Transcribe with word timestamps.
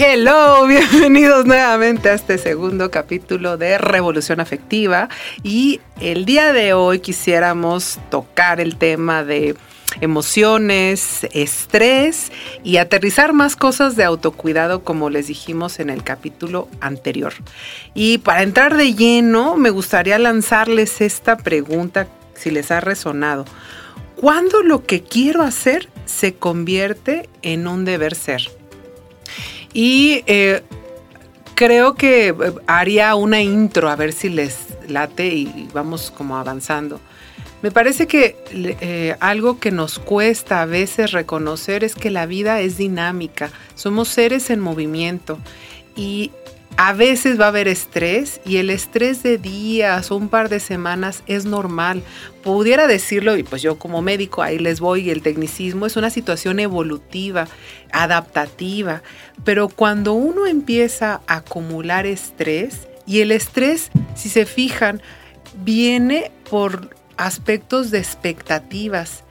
Hello, 0.00 0.64
bienvenidos 0.68 1.44
nuevamente 1.44 2.08
a 2.08 2.14
este 2.14 2.38
segundo 2.38 2.88
capítulo 2.88 3.56
de 3.56 3.78
Revolución 3.78 4.38
Afectiva 4.38 5.08
y 5.42 5.80
el 6.00 6.24
día 6.24 6.52
de 6.52 6.72
hoy 6.72 7.00
quisiéramos 7.00 7.98
tocar 8.08 8.60
el 8.60 8.76
tema 8.76 9.24
de 9.24 9.56
emociones, 10.00 11.26
estrés 11.32 12.30
y 12.62 12.76
aterrizar 12.76 13.32
más 13.32 13.56
cosas 13.56 13.96
de 13.96 14.04
autocuidado 14.04 14.84
como 14.84 15.10
les 15.10 15.26
dijimos 15.26 15.80
en 15.80 15.90
el 15.90 16.04
capítulo 16.04 16.68
anterior. 16.80 17.32
Y 17.92 18.18
para 18.18 18.44
entrar 18.44 18.76
de 18.76 18.94
lleno, 18.94 19.56
me 19.56 19.70
gustaría 19.70 20.16
lanzarles 20.20 21.00
esta 21.00 21.38
pregunta 21.38 22.06
si 22.34 22.52
les 22.52 22.70
ha 22.70 22.78
resonado. 22.78 23.46
¿Cuándo 24.14 24.62
lo 24.62 24.84
que 24.84 25.02
quiero 25.02 25.42
hacer 25.42 25.88
se 26.04 26.34
convierte 26.34 27.28
en 27.42 27.66
un 27.66 27.84
deber 27.84 28.14
ser? 28.14 28.42
Y 29.72 30.22
eh, 30.26 30.62
creo 31.54 31.94
que 31.94 32.28
eh, 32.28 32.34
haría 32.66 33.14
una 33.14 33.42
intro 33.42 33.88
a 33.88 33.96
ver 33.96 34.12
si 34.12 34.28
les 34.28 34.58
late 34.88 35.26
y 35.26 35.68
vamos 35.72 36.10
como 36.10 36.36
avanzando. 36.36 37.00
Me 37.60 37.72
parece 37.72 38.06
que 38.06 38.36
eh, 38.52 39.16
algo 39.18 39.58
que 39.58 39.72
nos 39.72 39.98
cuesta 39.98 40.62
a 40.62 40.66
veces 40.66 41.10
reconocer 41.10 41.82
es 41.82 41.96
que 41.96 42.10
la 42.10 42.26
vida 42.26 42.60
es 42.60 42.78
dinámica, 42.78 43.50
somos 43.74 44.08
seres 44.08 44.50
en 44.50 44.60
movimiento 44.60 45.40
y 45.96 46.30
a 46.76 46.92
veces 46.92 47.40
va 47.40 47.46
a 47.46 47.48
haber 47.48 47.66
estrés 47.66 48.40
y 48.44 48.58
el 48.58 48.70
estrés 48.70 49.24
de 49.24 49.36
días 49.36 50.12
o 50.12 50.16
un 50.16 50.28
par 50.28 50.48
de 50.48 50.60
semanas 50.60 51.24
es 51.26 51.44
normal. 51.44 52.04
Pudiera 52.44 52.86
decirlo, 52.86 53.36
y 53.36 53.42
pues 53.42 53.62
yo 53.62 53.80
como 53.80 54.00
médico 54.00 54.42
ahí 54.42 54.60
les 54.60 54.78
voy, 54.78 55.10
el 55.10 55.22
tecnicismo 55.22 55.86
es 55.86 55.96
una 55.96 56.10
situación 56.10 56.60
evolutiva, 56.60 57.48
adaptativa, 57.92 59.02
pero 59.44 59.68
cuando 59.68 60.12
uno 60.12 60.46
empieza 60.46 61.20
a 61.26 61.36
acumular 61.36 62.06
estrés, 62.06 62.88
y 63.06 63.20
el 63.20 63.32
estrés, 63.32 63.90
si 64.14 64.28
se 64.28 64.44
fijan, 64.44 65.00
viene 65.64 66.30
por 66.50 66.94
aspectos 67.16 67.90
de 67.90 67.98
expectativas. 67.98 69.24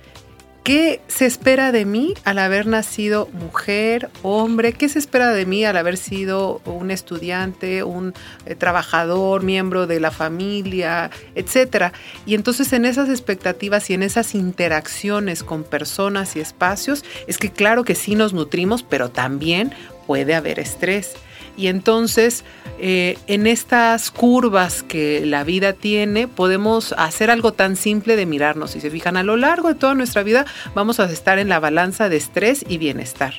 ¿Qué 0.68 1.00
se 1.08 1.26
espera 1.26 1.72
de 1.72 1.86
mí 1.86 2.14
al 2.26 2.40
haber 2.40 2.68
nacido 2.68 3.30
mujer, 3.32 4.10
hombre? 4.22 4.74
¿Qué 4.74 4.90
se 4.90 5.00
espera 5.00 5.32
de 5.32 5.46
mí 5.46 5.64
al 5.64 5.78
haber 5.78 5.96
sido 5.96 6.60
un 6.66 6.92
estudiante, 6.92 7.84
un 7.84 8.14
eh, 8.46 8.54
trabajador, 8.54 9.44
miembro 9.44 9.88
de 9.88 10.02
la 10.02 10.12
familia, 10.12 11.10
etcétera? 11.36 11.94
Y 12.26 12.36
entonces 12.36 12.74
en 12.74 12.84
esas 12.84 13.08
expectativas 13.08 13.90
y 13.90 13.94
en 13.94 14.04
esas 14.04 14.36
interacciones 14.36 15.42
con 15.42 15.64
personas 15.64 16.36
y 16.36 16.42
espacios, 16.42 17.06
es 17.28 17.38
que 17.38 17.50
claro 17.50 17.86
que 17.86 17.96
sí 17.96 18.16
nos 18.16 18.34
nutrimos, 18.34 18.84
pero 18.84 19.10
también 19.10 19.74
puede 20.06 20.36
haber 20.36 20.60
estrés. 20.60 21.14
Y 21.58 21.68
entonces, 21.68 22.44
eh, 22.80 23.18
en 23.26 23.48
estas 23.48 24.12
curvas 24.12 24.84
que 24.84 25.26
la 25.26 25.44
vida 25.44 25.74
tiene, 25.74 26.28
podemos 26.28 26.94
hacer 26.98 27.32
algo 27.32 27.52
tan 27.52 27.76
simple 27.76 28.16
de 28.16 28.28
mirarnos. 28.28 28.72
Si 28.72 28.80
se 28.80 28.92
fijan, 28.92 29.18
a 29.18 29.24
lo 29.24 29.36
largo 29.36 29.70
de 29.70 29.76
toda 29.76 29.96
nuestra 29.96 30.22
vida 30.22 30.46
vamos 30.76 31.00
a 31.00 31.12
estar 31.12 31.40
en 31.40 31.50
la 31.50 31.60
balanza 31.60 32.10
de 32.10 32.18
estrés 32.18 32.64
y 32.70 32.78
bienestar. 32.78 33.34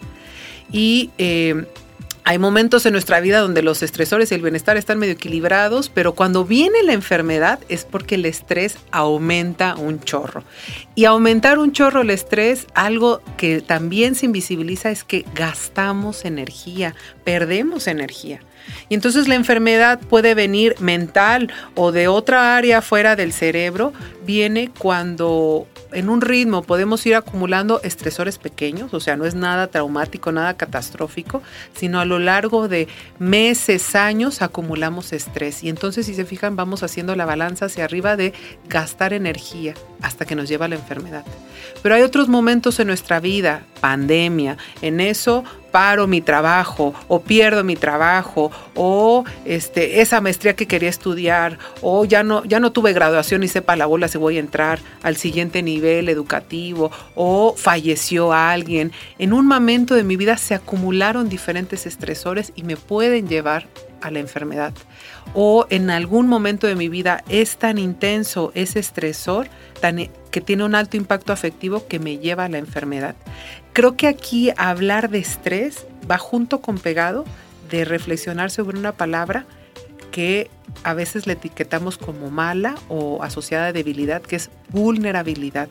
Y 0.72 1.10
eh, 1.18 1.64
hay 2.28 2.38
momentos 2.38 2.84
en 2.84 2.92
nuestra 2.92 3.20
vida 3.20 3.40
donde 3.40 3.62
los 3.62 3.82
estresores 3.82 4.30
y 4.30 4.34
el 4.34 4.42
bienestar 4.42 4.76
están 4.76 4.98
medio 4.98 5.14
equilibrados, 5.14 5.88
pero 5.88 6.14
cuando 6.14 6.44
viene 6.44 6.82
la 6.82 6.92
enfermedad 6.92 7.58
es 7.70 7.86
porque 7.86 8.16
el 8.16 8.26
estrés 8.26 8.76
aumenta 8.90 9.76
un 9.76 9.98
chorro. 10.00 10.44
Y 10.94 11.06
aumentar 11.06 11.58
un 11.58 11.72
chorro 11.72 12.02
el 12.02 12.10
estrés, 12.10 12.66
algo 12.74 13.22
que 13.38 13.62
también 13.62 14.14
se 14.14 14.26
invisibiliza 14.26 14.90
es 14.90 15.04
que 15.04 15.24
gastamos 15.34 16.26
energía, 16.26 16.94
perdemos 17.24 17.86
energía. 17.86 18.40
Y 18.90 18.94
entonces 18.94 19.26
la 19.26 19.34
enfermedad 19.34 19.98
puede 19.98 20.34
venir 20.34 20.74
mental 20.80 21.50
o 21.76 21.92
de 21.92 22.08
otra 22.08 22.58
área 22.58 22.82
fuera 22.82 23.16
del 23.16 23.32
cerebro, 23.32 23.94
viene 24.26 24.70
cuando 24.76 25.66
en 25.92 26.08
un 26.08 26.20
ritmo 26.20 26.62
podemos 26.62 27.04
ir 27.06 27.14
acumulando 27.14 27.80
estresores 27.82 28.38
pequeños, 28.38 28.92
o 28.94 29.00
sea, 29.00 29.16
no 29.16 29.24
es 29.24 29.34
nada 29.34 29.68
traumático, 29.68 30.32
nada 30.32 30.56
catastrófico, 30.56 31.42
sino 31.74 32.00
a 32.00 32.04
lo 32.04 32.18
largo 32.18 32.68
de 32.68 32.88
meses, 33.18 33.94
años 33.94 34.42
acumulamos 34.42 35.12
estrés. 35.12 35.64
Y 35.64 35.68
entonces, 35.68 36.06
si 36.06 36.14
se 36.14 36.24
fijan, 36.24 36.56
vamos 36.56 36.82
haciendo 36.82 37.16
la 37.16 37.26
balanza 37.26 37.66
hacia 37.66 37.84
arriba 37.84 38.16
de 38.16 38.32
gastar 38.68 39.12
energía 39.12 39.74
hasta 40.02 40.24
que 40.24 40.34
nos 40.34 40.48
lleva 40.48 40.68
la 40.68 40.76
enfermedad. 40.76 41.24
Pero 41.82 41.94
hay 41.94 42.02
otros 42.02 42.28
momentos 42.28 42.78
en 42.80 42.88
nuestra 42.88 43.20
vida, 43.20 43.62
pandemia, 43.80 44.56
en 44.82 45.00
eso 45.00 45.44
paro 45.70 46.06
mi 46.06 46.20
trabajo 46.20 46.94
o 47.08 47.20
pierdo 47.20 47.64
mi 47.64 47.76
trabajo 47.76 48.50
o 48.74 49.24
este, 49.44 50.00
esa 50.00 50.20
maestría 50.20 50.54
que 50.54 50.66
quería 50.66 50.88
estudiar 50.88 51.58
o 51.82 52.04
ya 52.04 52.22
no, 52.22 52.44
ya 52.44 52.60
no 52.60 52.72
tuve 52.72 52.92
graduación 52.92 53.42
y 53.42 53.48
sepa 53.48 53.76
la 53.76 53.86
bola 53.86 54.08
si 54.08 54.18
voy 54.18 54.36
a 54.36 54.40
entrar 54.40 54.80
al 55.02 55.16
siguiente 55.16 55.62
nivel 55.62 56.08
educativo 56.08 56.90
o 57.14 57.54
falleció 57.56 58.32
alguien. 58.32 58.92
En 59.18 59.32
un 59.32 59.46
momento 59.46 59.94
de 59.94 60.04
mi 60.04 60.16
vida 60.16 60.36
se 60.36 60.54
acumularon 60.54 61.28
diferentes 61.28 61.86
estresores 61.86 62.52
y 62.54 62.62
me 62.62 62.76
pueden 62.76 63.28
llevar 63.28 63.66
a 64.00 64.10
la 64.10 64.20
enfermedad. 64.20 64.72
O 65.34 65.66
en 65.70 65.90
algún 65.90 66.26
momento 66.28 66.66
de 66.66 66.74
mi 66.74 66.88
vida 66.88 67.22
es 67.28 67.56
tan 67.56 67.78
intenso 67.78 68.52
ese 68.54 68.78
estresor 68.78 69.48
tan, 69.80 70.08
que 70.30 70.40
tiene 70.40 70.64
un 70.64 70.74
alto 70.74 70.96
impacto 70.96 71.32
afectivo 71.32 71.86
que 71.86 71.98
me 71.98 72.18
lleva 72.18 72.44
a 72.44 72.48
la 72.48 72.58
enfermedad. 72.58 73.14
Creo 73.78 73.96
que 73.96 74.08
aquí 74.08 74.50
hablar 74.56 75.08
de 75.08 75.18
estrés 75.20 75.86
va 76.10 76.18
junto 76.18 76.60
con 76.60 76.78
pegado 76.78 77.24
de 77.70 77.84
reflexionar 77.84 78.50
sobre 78.50 78.76
una 78.76 78.90
palabra 78.90 79.46
que 80.10 80.50
a 80.82 80.94
veces 80.94 81.28
le 81.28 81.34
etiquetamos 81.34 81.96
como 81.96 82.28
mala 82.28 82.74
o 82.88 83.22
asociada 83.22 83.68
a 83.68 83.72
debilidad, 83.72 84.20
que 84.20 84.34
es 84.34 84.50
vulnerabilidad. 84.70 85.68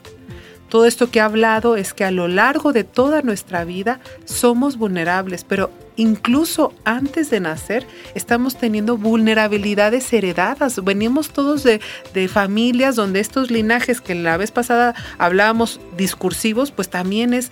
Todo 0.70 0.86
esto 0.86 1.12
que 1.12 1.20
he 1.20 1.22
hablado 1.22 1.76
es 1.76 1.94
que 1.94 2.06
a 2.06 2.12
lo 2.12 2.30
largo 2.30 2.72
de 2.72 2.86
toda 2.86 3.24
nuestra 3.24 3.66
vida 3.66 4.00
somos 4.24 4.78
vulnerables, 4.78 5.44
pero 5.44 5.70
incluso 5.98 6.74
antes 6.86 7.30
de 7.30 7.42
nacer 7.42 7.86
estamos 8.16 8.56
teniendo 8.58 8.98
vulnerabilidades 8.98 10.14
heredadas. 10.14 10.82
Venimos 10.82 11.32
todos 11.32 11.64
de, 11.64 11.80
familias 12.30 12.96
donde 12.96 13.20
estos 13.20 13.52
linajes 13.52 14.00
que 14.00 14.16
la 14.16 14.38
vez 14.38 14.52
pasada 14.52 14.96
hablábamos 15.18 15.82
discursivos, 15.98 16.72
pues 16.72 16.90
también 16.90 17.34
es 17.34 17.52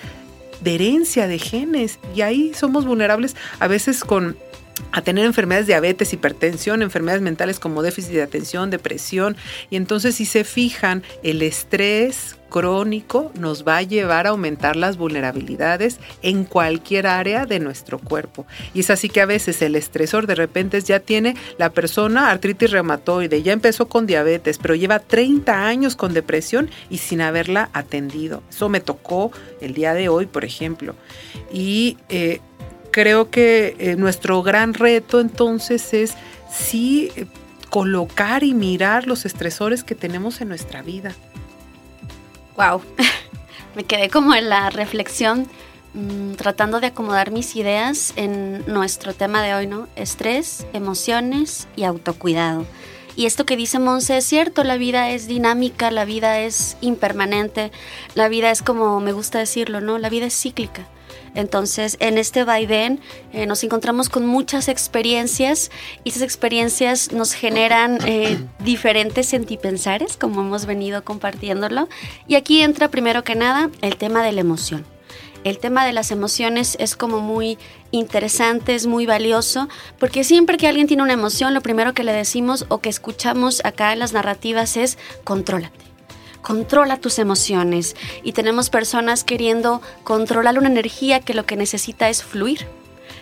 de 0.61 0.75
herencia, 0.75 1.27
de 1.27 1.39
genes, 1.39 1.99
y 2.15 2.21
ahí 2.21 2.53
somos 2.53 2.85
vulnerables 2.85 3.35
a 3.59 3.67
veces 3.67 4.03
con 4.03 4.37
a 4.91 5.01
tener 5.01 5.25
enfermedades 5.25 5.67
diabetes, 5.67 6.13
hipertensión, 6.13 6.81
enfermedades 6.81 7.21
mentales 7.21 7.59
como 7.59 7.81
déficit 7.81 8.13
de 8.13 8.23
atención, 8.23 8.69
depresión. 8.69 9.37
Y 9.69 9.75
entonces 9.75 10.15
si 10.15 10.25
se 10.25 10.43
fijan, 10.43 11.03
el 11.23 11.41
estrés 11.41 12.37
crónico 12.49 13.31
nos 13.37 13.67
va 13.67 13.77
a 13.77 13.81
llevar 13.81 14.27
a 14.27 14.29
aumentar 14.29 14.77
las 14.77 14.97
vulnerabilidades 14.97 15.99
en 16.21 16.45
cualquier 16.45 17.07
área 17.07 17.45
de 17.45 17.59
nuestro 17.59 17.99
cuerpo. 17.99 18.45
Y 18.73 18.79
es 18.81 18.89
así 18.89 19.09
que 19.09 19.19
a 19.19 19.25
veces 19.25 19.61
el 19.61 19.75
estresor 19.75 20.27
de 20.27 20.35
repente 20.35 20.79
ya 20.79 21.01
tiene 21.01 21.35
la 21.57 21.71
persona 21.71 22.29
artritis 22.31 22.71
reumatoide, 22.71 23.43
ya 23.43 23.51
empezó 23.51 23.89
con 23.89 24.05
diabetes, 24.05 24.57
pero 24.57 24.75
lleva 24.75 24.99
30 24.99 25.67
años 25.67 25.97
con 25.97 26.13
depresión 26.13 26.69
y 26.89 26.99
sin 26.99 27.19
haberla 27.19 27.69
atendido. 27.73 28.41
Eso 28.49 28.69
me 28.69 28.79
tocó 28.79 29.31
el 29.59 29.73
día 29.73 29.93
de 29.93 30.07
hoy, 30.07 30.25
por 30.25 30.45
ejemplo. 30.45 30.95
Y 31.51 31.97
eh, 32.07 32.39
creo 32.95 33.29
que 33.29 33.75
eh, 33.77 33.97
nuestro 33.97 34.41
gran 34.41 34.73
reto 34.73 35.19
entonces 35.19 35.93
es 35.93 36.13
sí 36.49 37.11
eh, 37.17 37.25
colocar 37.69 38.45
y 38.45 38.53
mirar 38.53 39.05
los 39.05 39.25
estresores 39.25 39.83
que 39.83 39.95
tenemos 39.95 40.39
en 40.39 40.47
nuestra 40.47 40.81
vida. 40.81 41.13
Wow, 42.55 42.81
me 43.75 43.83
quedé 43.83 44.09
como 44.09 44.33
en 44.33 44.47
la 44.47 44.69
reflexión 44.69 45.45
mm, 45.93 46.35
tratando 46.35 46.79
de 46.79 46.87
acomodar 46.87 47.31
mis 47.31 47.57
ideas 47.57 48.13
en 48.15 48.63
nuestro 48.65 49.13
tema 49.13 49.43
de 49.43 49.55
hoy, 49.55 49.67
¿no? 49.67 49.89
Estrés, 49.97 50.65
emociones 50.71 51.67
y 51.75 51.83
autocuidado. 51.83 52.65
Y 53.17 53.25
esto 53.25 53.45
que 53.45 53.57
dice 53.57 53.77
Monse 53.77 54.15
es 54.15 54.25
cierto, 54.25 54.63
la 54.63 54.77
vida 54.77 55.09
es 55.09 55.27
dinámica, 55.27 55.91
la 55.91 56.05
vida 56.05 56.39
es 56.39 56.77
impermanente, 56.79 57.73
la 58.13 58.29
vida 58.29 58.51
es 58.51 58.61
como 58.61 59.01
me 59.01 59.11
gusta 59.11 59.39
decirlo, 59.39 59.81
¿no? 59.81 59.97
La 59.97 60.07
vida 60.07 60.27
es 60.27 60.41
cíclica. 60.41 60.87
Entonces, 61.35 61.97
en 61.99 62.17
este 62.17 62.43
vaivén 62.43 62.99
eh, 63.33 63.45
nos 63.45 63.63
encontramos 63.63 64.09
con 64.09 64.25
muchas 64.25 64.69
experiencias 64.69 65.69
y 66.03 66.09
esas 66.09 66.23
experiencias 66.23 67.11
nos 67.11 67.33
generan 67.33 67.99
eh, 68.05 68.37
diferentes 68.59 69.27
sentipensares, 69.27 70.17
como 70.17 70.41
hemos 70.41 70.65
venido 70.65 71.03
compartiéndolo. 71.03 71.89
Y 72.27 72.35
aquí 72.35 72.61
entra 72.61 72.89
primero 72.89 73.23
que 73.23 73.35
nada 73.35 73.69
el 73.81 73.97
tema 73.97 74.23
de 74.23 74.31
la 74.31 74.41
emoción. 74.41 74.85
El 75.43 75.59
tema 75.59 75.85
de 75.85 75.93
las 75.93 76.09
emociones 76.09 76.75
es 76.79 76.95
como 76.95 77.19
muy 77.19 77.59
interesante, 77.91 78.73
es 78.73 78.87
muy 78.87 79.05
valioso, 79.05 79.69
porque 79.99 80.23
siempre 80.23 80.57
que 80.57 80.67
alguien 80.67 80.87
tiene 80.87 81.03
una 81.03 81.13
emoción, 81.13 81.53
lo 81.53 81.61
primero 81.61 81.93
que 81.93 82.03
le 82.03 82.13
decimos 82.13 82.65
o 82.69 82.79
que 82.79 82.89
escuchamos 82.89 83.63
acá 83.63 83.93
en 83.93 83.99
las 83.99 84.11
narrativas 84.11 84.75
es 84.75 84.97
contrólate 85.23 85.84
controla 86.45 86.97
tus 86.97 87.17
emociones 87.17 87.95
y 88.21 88.33
tenemos 88.33 88.69
personas 88.69 89.23
queriendo 89.23 89.81
controlar 90.03 90.59
una 90.59 90.67
energía 90.67 91.19
que 91.19 91.33
lo 91.33 91.47
que 91.47 91.57
necesita 91.57 92.07
es 92.07 92.23
fluir. 92.23 92.67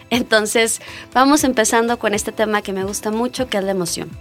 Entonces, 0.09 0.81
vamos 1.13 1.45
empezando 1.45 1.97
con 1.97 2.13
este 2.13 2.33
tema 2.33 2.61
que 2.61 2.73
me 2.73 2.83
gusta 2.83 3.11
mucho, 3.11 3.47
que 3.47 3.57
es 3.57 3.63
la 3.63 3.71
emoción. 3.71 4.11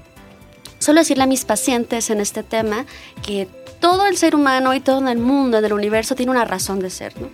Solo 0.82 0.98
decirle 0.98 1.22
a 1.22 1.28
mis 1.28 1.44
pacientes 1.44 2.10
en 2.10 2.20
este 2.20 2.42
tema 2.42 2.86
que 3.24 3.46
todo 3.78 4.06
el 4.06 4.16
ser 4.16 4.34
humano 4.34 4.74
y 4.74 4.80
todo 4.80 5.06
el 5.08 5.18
mundo, 5.18 5.58
en 5.58 5.64
el 5.64 5.72
universo, 5.72 6.16
tiene 6.16 6.32
una 6.32 6.44
razón 6.44 6.80
de 6.80 6.90
ser, 6.90 7.20
¿no? 7.20 7.28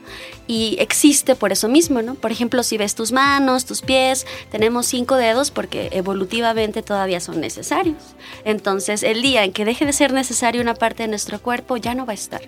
Y 0.47 0.77
existe 0.81 1.35
por 1.35 1.51
eso 1.51 1.67
mismo, 1.67 2.03
¿no? 2.03 2.15
Por 2.15 2.31
ejemplo, 2.31 2.63
si 2.63 2.77
ves 2.77 2.95
tus 2.95 3.11
manos, 3.11 3.65
tus 3.65 3.81
pies, 3.81 4.27
tenemos 4.51 4.85
cinco 4.85 5.17
dedos 5.17 5.51
porque 5.51 5.89
evolutivamente 5.93 6.83
todavía 6.83 7.21
son 7.21 7.41
necesarios. 7.41 7.97
Entonces, 8.45 9.03
el 9.03 9.23
día 9.23 9.45
en 9.45 9.55
que 9.55 9.65
deje 9.65 9.87
de 9.87 9.95
ser 9.95 10.13
necesario 10.13 10.61
una 10.61 10.75
parte 10.75 11.05
de 11.05 11.09
nuestro 11.09 11.41
cuerpo, 11.41 11.79
ya 11.79 11.95
no 11.95 12.05
va 12.05 12.13
a 12.13 12.17
estar. 12.17 12.43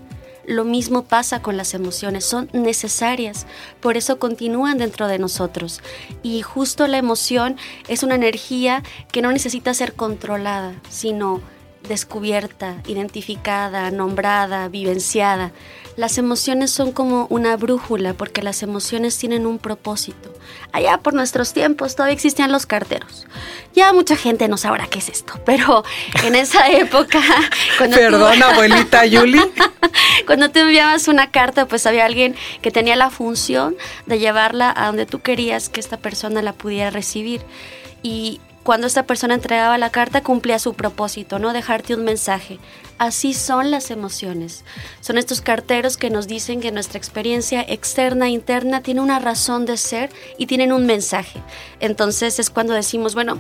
Lo 0.50 0.64
mismo 0.64 1.05
pasa 1.05 1.43
con 1.43 1.56
las 1.56 1.75
emociones, 1.75 2.25
son 2.25 2.50
necesarias, 2.52 3.47
por 3.79 3.97
eso 3.97 4.19
continúan 4.19 4.79
dentro 4.79 5.06
de 5.06 5.20
nosotros. 5.20 5.81
Y 6.25 6.43
justo 6.43 6.88
la 6.88 6.99
emoción 6.99 7.56
es 7.87 8.02
una 8.02 8.17
energía 8.17 8.82
que 9.12 9.23
no 9.23 9.31
necesita 9.31 9.73
ser 9.75 9.93
controlada, 9.93 10.75
sino 10.88 11.41
descubierta, 11.88 12.82
identificada, 12.88 13.93
nombrada, 13.93 14.67
vivenciada. 14.67 15.52
Las 15.97 16.19
emociones 16.19 16.71
son 16.71 16.93
como 16.93 17.27
una 17.31 17.57
brújula 17.57 18.15
porque 18.15 18.43
las 18.43 18.63
emociones 18.63 19.19
tienen 19.19 19.47
un 19.47 19.59
propósito. 19.59 20.33
Allá 20.73 20.99
por 20.99 21.15
nuestros 21.15 21.53
tiempos 21.53 21.95
todavía 21.95 22.15
existían 22.15 22.53
los 22.53 22.67
carteros. 22.67 23.27
Ya 23.75 23.93
mucha 23.93 24.17
gente 24.17 24.49
no 24.49 24.57
sabrá 24.57 24.87
qué 24.87 25.01
es 25.01 25.09
esto, 25.09 25.35
pero 25.45 25.85
en 26.25 26.35
esa 26.35 26.69
época... 26.71 27.21
Cuando 27.79 27.97
Perdón, 27.97 28.43
abuelita 28.43 29.05
Yuli. 29.05 29.41
cuando 30.27 30.51
te 30.51 30.61
enviabas 30.61 31.09
una 31.09 31.31
carta, 31.31 31.67
pues 31.67 31.87
había 31.87 32.05
alguien 32.05 32.35
que 32.63 32.71
tenía 32.71 32.97
la 32.97 33.11
función 33.11 33.77
de 34.07 34.19
llevarla 34.19 34.73
a 34.77 34.87
donde 34.87 35.07
tú 35.07 35.21
querías 35.21 35.69
que 35.69 35.81
esta 35.81 35.97
persona 35.97 36.43
la 36.43 36.53
pudiera 36.53 36.91
recibir. 36.91 37.43
Y 38.03 38.41
cuando 38.62 38.87
esta 38.87 39.07
persona 39.07 39.35
entregaba 39.35 39.79
la 39.79 39.91
carta 39.91 40.23
cumplía 40.23 40.59
su 40.59 40.75
propósito, 40.75 41.39
no 41.39 41.53
dejarte 41.53 41.95
un 41.95 42.05
mensaje. 42.05 42.59
Así 42.99 43.33
son 43.33 43.71
las 43.71 43.91
emociones. 43.91 44.65
Son 45.01 45.17
estos 45.17 45.41
carteros 45.41 45.97
que 45.97 46.11
nos 46.11 46.27
dicen 46.27 46.61
que 46.61 46.71
nuestra 46.71 46.99
experiencia 46.99 47.62
externa 47.62 48.29
interna 48.29 48.83
tiene 48.83 49.01
una 49.01 49.19
razón 49.19 49.65
de 49.65 49.79
ser 49.79 50.11
y 50.37 50.47
tienen 50.47 50.73
un 50.73 50.85
mensaje. 50.85 51.43
Entonces 51.81 52.39
es 52.39 52.51
cuando 52.51 52.75
decimos, 52.75 53.15
bueno, 53.15 53.39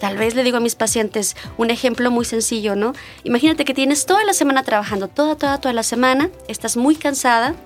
tal 0.00 0.16
vez 0.16 0.36
le 0.36 0.44
digo 0.44 0.58
a 0.58 0.60
mis 0.60 0.76
pacientes 0.76 1.36
un 1.58 1.70
ejemplo 1.70 2.12
muy 2.12 2.24
sencillo, 2.24 2.76
¿no? 2.76 2.92
Imagínate 3.24 3.64
que 3.64 3.74
tienes 3.74 4.06
toda 4.06 4.24
la 4.24 4.34
semana 4.34 4.62
trabajando, 4.62 5.08
toda, 5.08 5.34
toda, 5.34 5.58
toda 5.58 5.74
la 5.74 5.82
semana, 5.82 6.30
estás 6.46 6.76
muy 6.76 6.94
cansada 6.94 7.56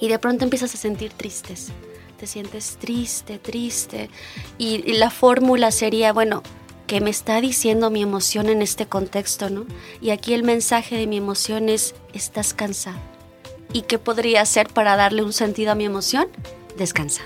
y 0.00 0.08
de 0.08 0.18
pronto 0.18 0.44
empiezas 0.44 0.74
a 0.74 0.78
sentir 0.78 1.12
tristes 1.12 1.72
te 2.20 2.26
sientes 2.26 2.76
triste, 2.78 3.38
triste. 3.38 4.10
Y, 4.58 4.92
la 4.92 5.08
fórmula 5.08 5.70
sería, 5.70 6.12
bueno, 6.12 6.42
¿qué 6.86 7.00
me 7.00 7.08
está 7.08 7.40
diciendo 7.40 7.88
mi 7.88 8.02
emoción 8.02 8.50
en 8.50 8.60
este 8.60 8.84
contexto, 8.84 9.48
no? 9.48 9.64
Y 10.02 10.10
aquí 10.10 10.34
el 10.34 10.42
mensaje 10.42 10.96
de 10.96 11.06
mi 11.06 11.16
emoción 11.16 11.70
es, 11.70 11.94
estás 12.12 12.52
cansado. 12.52 12.98
¿Y 13.72 13.82
qué 13.82 13.98
podría 13.98 14.42
hacer 14.42 14.68
para 14.68 14.96
darle 14.96 15.22
un 15.22 15.32
sentido 15.32 15.72
a 15.72 15.74
mi 15.74 15.86
emoción? 15.86 16.28
Descansar. 16.76 17.24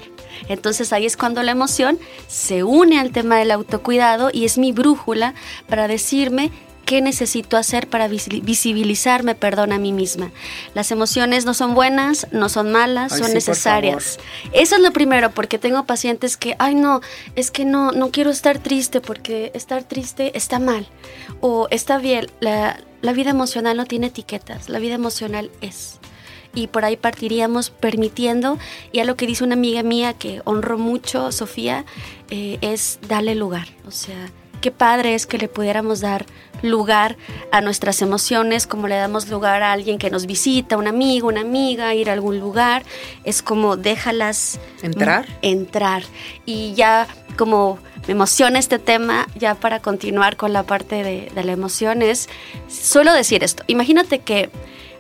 Entonces 0.49 0.93
ahí 0.93 1.07
es 1.07 1.17
cuando 1.17 1.43
la 1.43 1.51
emoción 1.51 1.99
se 2.29 2.63
une 2.63 3.01
al 3.01 3.11
tema 3.11 3.37
del 3.39 3.51
autocuidado 3.51 4.31
y 4.33 4.45
es 4.45 4.59
mi 4.59 4.71
brújula 4.71 5.35
para 5.69 5.89
decirme 5.89 6.53
¿Qué 6.85 7.01
necesito 7.01 7.57
hacer 7.57 7.89
para 7.89 8.09
visibilizarme, 8.09 9.35
perdón, 9.35 9.73
a 9.73 9.79
mí 9.79 9.93
misma? 9.93 10.31
Las 10.75 10.91
emociones 10.91 11.45
no 11.47 11.55
son 11.55 11.75
buenas, 11.75 12.27
no 12.33 12.49
son 12.49 12.73
malas, 12.73 13.17
son 13.17 13.33
necesarias. 13.33 14.19
Eso 14.53 14.77
es 14.77 14.83
lo 14.83 14.93
primero, 14.93 15.31
porque 15.31 15.59
tengo 15.59 15.85
pacientes 15.85 16.37
que, 16.37 16.57
ay 16.59 16.75
no, 16.75 17.01
es 17.37 17.51
que 17.51 17.65
no, 17.65 17.93
no 17.93 18.11
quiero 18.11 18.31
estar 18.31 18.59
triste 18.59 19.01
porque 19.01 19.51
estar 19.55 19.85
triste 19.85 20.37
está 20.37 20.59
mal 20.59 20.87
o 21.41 21.69
está 21.71 21.99
bien. 21.99 22.27
La, 22.41 22.81
la 23.01 23.13
vida 23.13 23.31
emocional 23.31 23.77
no 23.77 23.87
tiene 23.87 24.09
etiquetas, 24.09 24.69
la 24.69 24.79
vida 24.79 24.95
emocional 24.95 25.51
es 25.61 26.01
y 26.55 26.69
por 26.69 26.85
ahí 26.85 26.97
partiríamos 26.97 27.71
permitiendo, 27.71 28.59
y 28.93 29.01
a 29.01 29.05
lo 29.05 29.17
que 29.17 29.27
dice 29.27 29.45
una 29.45 29.55
amiga 29.55 29.83
mía 29.83 30.13
que 30.15 30.41
honro 30.45 30.79
mucho, 30.79 31.33
Sofía, 31.33 31.85
eh, 32.31 32.59
es 32.61 32.99
darle 33.09 33.35
lugar. 33.35 33.69
O 33.87 33.91
sea, 33.91 34.31
qué 34.61 34.71
padre 34.71 35.15
es 35.15 35.27
que 35.27 35.39
le 35.39 35.49
pudiéramos 35.49 36.01
dar 36.01 36.27
lugar 36.71 37.17
a 37.53 37.61
nuestras 37.61 38.03
emociones, 38.03 38.67
como 38.67 38.89
le 38.89 38.97
damos 38.97 39.29
lugar 39.29 39.63
a 39.63 39.73
alguien 39.73 39.99
que 39.99 40.11
nos 40.11 40.27
visita, 40.27 40.77
un 40.77 40.87
amigo, 40.87 41.29
una 41.29 41.41
amiga, 41.41 41.95
ir 41.95 42.11
a 42.11 42.13
algún 42.13 42.41
lugar. 42.41 42.83
Es 43.25 43.43
como 43.43 43.77
déjalas 43.77 44.59
entrar. 44.83 45.27
Entrar. 45.43 46.03
Y 46.45 46.75
ya 46.75 47.07
como 47.37 47.79
me 48.07 48.13
emociona 48.13 48.59
este 48.59 48.79
tema, 48.79 49.27
ya 49.35 49.55
para 49.55 49.81
continuar 49.81 50.37
con 50.37 50.53
la 50.53 50.63
parte 50.65 51.03
de, 51.03 51.31
de 51.35 51.45
la 51.45 51.53
emoción, 51.53 52.03
es, 52.03 52.29
suelo 52.69 53.13
decir 53.13 53.43
esto, 53.43 53.65
imagínate 53.67 54.21
que 54.21 54.51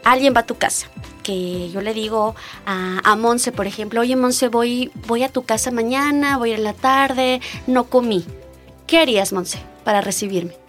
alguien 0.04 0.34
va 0.34 0.40
a 0.40 0.46
tu 0.46 0.56
casa 0.56 0.88
que 1.24 1.70
yo 1.70 1.80
le 1.80 1.94
digo 1.94 2.36
a, 2.66 3.00
a 3.02 3.16
Monse, 3.16 3.50
por 3.50 3.66
ejemplo, 3.66 4.00
oye 4.00 4.14
Monse, 4.14 4.48
voy, 4.48 4.92
voy 5.08 5.24
a 5.24 5.28
tu 5.28 5.42
casa 5.42 5.72
mañana, 5.72 6.38
voy 6.38 6.52
en 6.52 6.62
la 6.62 6.74
tarde, 6.74 7.40
no 7.66 7.84
comí. 7.84 8.24
¿Qué 8.86 8.98
harías, 8.98 9.32
Monse, 9.32 9.58
para 9.82 10.00
recibirme? 10.00 10.63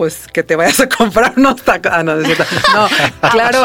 Pues 0.00 0.28
que 0.32 0.42
te 0.42 0.56
vayas 0.56 0.80
a 0.80 0.88
comprar 0.88 1.34
unos 1.36 1.62
tacos. 1.62 1.92
Ah, 1.94 2.02
no, 2.02 2.16
no, 2.16 2.22
claro. 3.30 3.64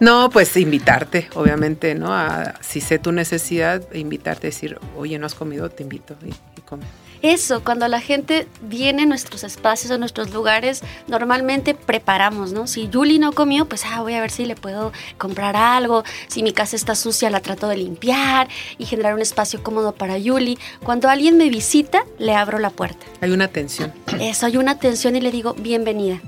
No, 0.00 0.28
pues 0.28 0.54
invitarte, 0.58 1.30
obviamente, 1.32 1.94
¿no? 1.94 2.14
si 2.60 2.82
sé 2.82 2.98
tu 2.98 3.10
necesidad, 3.10 3.82
invitarte, 3.94 4.48
decir, 4.48 4.78
oye, 4.98 5.18
no 5.18 5.24
has 5.24 5.34
comido, 5.34 5.70
te 5.70 5.82
invito 5.82 6.14
y, 6.26 6.28
y 6.28 6.60
come 6.66 6.84
eso, 7.22 7.62
cuando 7.62 7.86
la 7.86 8.00
gente 8.00 8.48
viene 8.62 9.02
a 9.02 9.06
nuestros 9.06 9.44
espacios, 9.44 9.92
a 9.92 9.98
nuestros 9.98 10.32
lugares, 10.32 10.82
normalmente 11.06 11.74
preparamos, 11.74 12.52
¿no? 12.52 12.66
Si 12.66 12.90
Julie 12.92 13.20
no 13.20 13.32
comió, 13.32 13.66
pues 13.66 13.84
ah, 13.86 14.02
voy 14.02 14.14
a 14.14 14.20
ver 14.20 14.32
si 14.32 14.44
le 14.44 14.56
puedo 14.56 14.92
comprar 15.18 15.56
algo. 15.56 16.02
Si 16.26 16.42
mi 16.42 16.52
casa 16.52 16.74
está 16.74 16.96
sucia, 16.96 17.30
la 17.30 17.40
trato 17.40 17.68
de 17.68 17.76
limpiar 17.76 18.48
y 18.76 18.86
generar 18.86 19.14
un 19.14 19.20
espacio 19.20 19.62
cómodo 19.62 19.92
para 19.92 20.14
Julie. 20.20 20.58
Cuando 20.82 21.08
alguien 21.08 21.36
me 21.36 21.48
visita, 21.48 22.04
le 22.18 22.34
abro 22.34 22.58
la 22.58 22.70
puerta. 22.70 23.06
Hay 23.20 23.30
una 23.30 23.44
atención. 23.44 23.92
Eso, 24.20 24.46
hay 24.46 24.56
una 24.56 24.72
atención 24.72 25.14
y 25.14 25.20
le 25.20 25.30
digo, 25.30 25.54
bienvenida. 25.54 26.20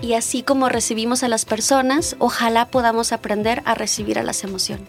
Y 0.00 0.12
así 0.14 0.44
como 0.44 0.68
recibimos 0.68 1.24
a 1.24 1.28
las 1.28 1.44
personas, 1.44 2.14
ojalá 2.20 2.66
podamos 2.68 3.10
aprender 3.10 3.62
a 3.64 3.74
recibir 3.74 4.18
a 4.18 4.22
las 4.22 4.44
emociones 4.44 4.88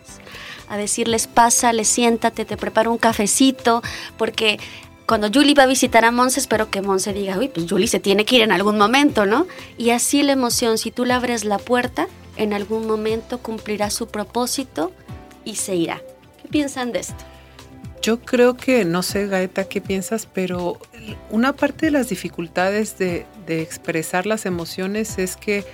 a 0.70 0.78
decirles 0.78 1.26
pásale, 1.28 1.84
siéntate, 1.84 2.46
te 2.46 2.56
preparo 2.56 2.92
un 2.92 3.00
cafecito, 3.00 3.82
porque 4.18 4.60
cuando 5.10 5.32
Julie 5.34 5.56
va 5.56 5.64
a 5.64 5.66
visitar 5.66 6.06
a 6.06 6.12
Monse, 6.12 6.40
espero 6.40 6.70
que 6.70 6.84
Monse 6.84 7.14
diga, 7.14 7.36
uy, 7.40 7.48
pues 7.48 7.66
Julie 7.68 7.88
se 7.88 8.00
tiene 8.00 8.26
que 8.26 8.36
ir 8.36 8.44
en 8.44 8.52
algún 8.52 8.78
momento, 8.78 9.26
¿no? 9.26 9.48
Y 9.76 9.90
así 9.90 10.22
la 10.22 10.34
emoción, 10.34 10.78
si 10.78 10.92
tú 10.92 11.04
le 11.04 11.14
abres 11.14 11.46
la 11.46 11.58
puerta, 11.58 12.08
en 12.38 12.54
algún 12.54 12.86
momento 12.86 13.40
cumplirá 13.40 13.90
su 13.90 14.06
propósito 14.06 14.92
y 15.46 15.56
se 15.56 15.76
irá. 15.76 16.00
¿Qué 16.40 16.48
piensan 16.50 16.92
de 16.92 17.00
esto? 17.00 17.26
Yo 18.04 18.20
creo 18.20 18.56
que, 18.56 18.86
no 18.86 19.02
sé, 19.02 19.26
Gaeta, 19.26 19.64
qué 19.64 19.82
piensas, 19.82 20.28
pero 20.32 20.78
una 21.32 21.54
parte 21.54 21.88
de 21.88 21.92
las 21.92 22.10
dificultades 22.10 23.00
de, 23.00 23.26
de 23.48 23.64
expresar 23.64 24.28
las 24.28 24.46
emociones 24.46 25.18
es 25.18 25.38
que 25.38 25.66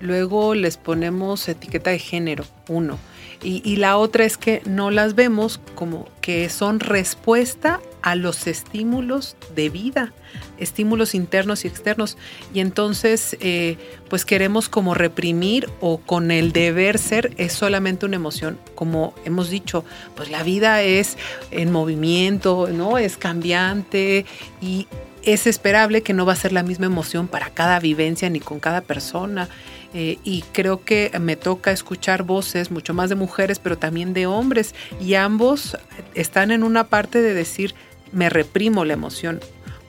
luego 0.00 0.54
les 0.54 0.76
ponemos 0.76 1.48
etiqueta 1.48 1.88
de 1.88 1.98
género, 1.98 2.44
uno. 2.68 2.98
Y, 3.44 3.76
la 3.76 3.96
otra 3.96 4.24
es 4.24 4.36
que 4.36 4.62
no 4.66 4.92
las 4.92 5.16
vemos 5.16 5.60
como 5.74 6.08
que 6.20 6.48
son 6.48 6.78
respuesta 6.78 7.80
a 8.00 8.14
los 8.14 8.46
estímulos 8.46 9.36
de 9.54 9.68
vida, 9.68 10.12
estímulos 10.58 11.14
internos 11.14 11.64
y 11.64 11.68
externos. 11.68 12.16
Y 12.54 12.60
entonces, 12.60 13.36
eh, 13.40 13.78
pues 14.08 14.24
queremos 14.24 14.68
como 14.68 14.94
reprimir 14.94 15.68
o 15.80 15.98
con 15.98 16.30
el 16.30 16.52
deber 16.52 16.98
ser 16.98 17.32
es 17.36 17.52
solamente 17.52 18.06
una 18.06 18.16
emoción. 18.16 18.58
Como 18.76 19.12
hemos 19.24 19.50
dicho, 19.50 19.84
pues 20.14 20.30
la 20.30 20.44
vida 20.44 20.82
es 20.82 21.18
en 21.50 21.72
movimiento, 21.72 22.68
¿no? 22.70 22.96
Es 22.96 23.16
cambiante 23.16 24.24
y 24.60 24.86
es 25.24 25.46
esperable 25.46 26.02
que 26.02 26.12
no 26.12 26.26
va 26.26 26.32
a 26.32 26.36
ser 26.36 26.52
la 26.52 26.62
misma 26.62 26.86
emoción 26.86 27.28
para 27.28 27.50
cada 27.50 27.80
vivencia 27.80 28.28
ni 28.30 28.40
con 28.40 28.60
cada 28.60 28.82
persona. 28.82 29.48
Eh, 29.94 30.18
y 30.24 30.42
creo 30.52 30.84
que 30.84 31.10
me 31.20 31.36
toca 31.36 31.70
escuchar 31.70 32.22
voces 32.22 32.70
mucho 32.70 32.94
más 32.94 33.10
de 33.10 33.14
mujeres, 33.14 33.58
pero 33.58 33.76
también 33.76 34.14
de 34.14 34.26
hombres, 34.26 34.74
y 35.00 35.14
ambos 35.14 35.76
están 36.14 36.50
en 36.50 36.62
una 36.62 36.84
parte 36.84 37.20
de 37.20 37.34
decir, 37.34 37.74
me 38.10 38.30
reprimo 38.30 38.84
la 38.84 38.94
emoción 38.94 39.40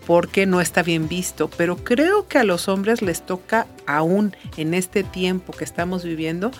porque 0.05 0.45
no 0.45 0.59
está 0.59 0.83
bien 0.83 1.07
visto, 1.07 1.49
pero 1.49 1.77
creo 1.77 2.27
que 2.27 2.37
a 2.37 2.43
los 2.43 2.67
hombres 2.67 3.01
les 3.01 3.25
toca 3.25 3.67
aún 3.85 4.35
en 4.57 4.73
este 4.73 5.03
tiempo 5.03 5.53
que 5.53 5.63
estamos 5.63 6.03
viviendo 6.03 6.51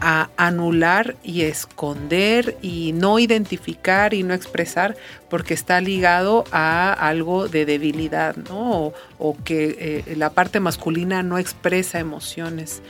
a 0.00 0.30
anular 0.36 1.16
y 1.22 1.42
esconder 1.42 2.56
y 2.62 2.92
no 2.92 3.18
identificar 3.18 4.14
y 4.14 4.22
no 4.22 4.34
expresar 4.34 4.96
porque 5.28 5.54
está 5.54 5.80
ligado 5.80 6.44
a 6.52 6.92
algo 6.92 7.48
de 7.48 7.66
debilidad, 7.66 8.36
¿no? 8.36 8.92
O, 9.18 9.36
que 9.44 10.04
eh, 10.06 10.16
la 10.16 10.30
parte 10.30 10.60
masculina 10.60 11.22
no 11.22 11.38
expresa 11.38 11.98
emociones. 11.98 12.82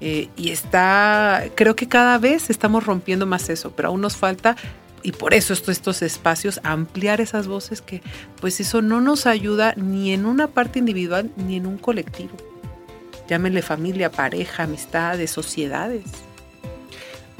Eh, 0.00 0.28
y 0.36 0.50
está, 0.50 1.44
creo 1.54 1.76
que 1.76 1.88
cada 1.88 2.18
vez 2.18 2.50
estamos 2.50 2.84
rompiendo 2.84 3.26
más 3.26 3.48
eso, 3.48 3.72
pero 3.72 3.88
aún 3.88 4.00
nos 4.00 4.16
falta 4.16 4.56
y 5.04 5.12
por 5.12 5.34
eso 5.34 5.52
estos, 5.52 5.76
estos 5.76 6.02
espacios, 6.02 6.60
ampliar 6.64 7.20
esas 7.20 7.46
voces 7.46 7.82
que 7.82 8.02
pues 8.40 8.58
eso 8.58 8.80
no 8.82 9.00
nos 9.02 9.26
ayuda 9.26 9.74
ni 9.76 10.12
en 10.12 10.24
una 10.24 10.48
parte 10.48 10.78
individual 10.78 11.30
ni 11.36 11.56
en 11.56 11.66
un 11.66 11.76
colectivo. 11.76 12.36
Llámenle 13.28 13.62
familia, 13.62 14.10
pareja, 14.10 14.64
amistades, 14.64 15.30
sociedades. 15.30 16.04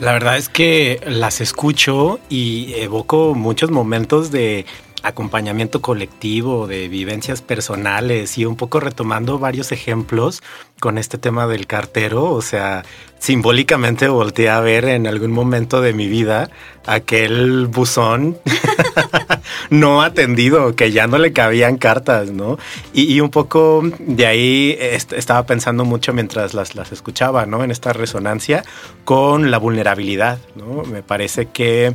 La 0.04 0.12
verdad 0.12 0.36
es 0.36 0.50
que 0.50 1.00
las 1.06 1.40
escucho 1.40 2.20
y 2.28 2.74
evoco 2.74 3.34
muchos 3.34 3.70
momentos 3.70 4.30
de 4.30 4.66
acompañamiento 5.04 5.80
colectivo, 5.82 6.66
de 6.66 6.88
vivencias 6.88 7.42
personales 7.42 8.38
y 8.38 8.46
un 8.46 8.56
poco 8.56 8.80
retomando 8.80 9.38
varios 9.38 9.70
ejemplos 9.70 10.42
con 10.80 10.98
este 10.98 11.18
tema 11.18 11.46
del 11.46 11.66
cartero, 11.66 12.24
o 12.32 12.42
sea, 12.42 12.84
simbólicamente 13.18 14.08
volteé 14.08 14.48
a 14.48 14.60
ver 14.60 14.86
en 14.86 15.06
algún 15.06 15.30
momento 15.30 15.80
de 15.80 15.92
mi 15.92 16.08
vida 16.08 16.50
aquel 16.86 17.66
buzón 17.66 18.38
no 19.70 20.02
atendido, 20.02 20.74
que 20.74 20.90
ya 20.90 21.06
no 21.06 21.18
le 21.18 21.32
cabían 21.32 21.76
cartas, 21.76 22.30
¿no? 22.30 22.58
Y, 22.92 23.20
un 23.20 23.30
poco 23.30 23.82
de 23.98 24.26
ahí 24.26 24.76
estaba 24.78 25.46
pensando 25.46 25.84
mucho 25.84 26.12
mientras 26.12 26.54
las, 26.54 26.74
las 26.74 26.92
escuchaba, 26.92 27.46
¿no? 27.46 27.62
En 27.62 27.70
esta 27.70 27.92
resonancia 27.92 28.64
con 29.04 29.50
la 29.50 29.58
vulnerabilidad, 29.58 30.38
¿no? 30.54 30.82
Me 30.82 31.02
parece 31.02 31.46
que 31.46 31.94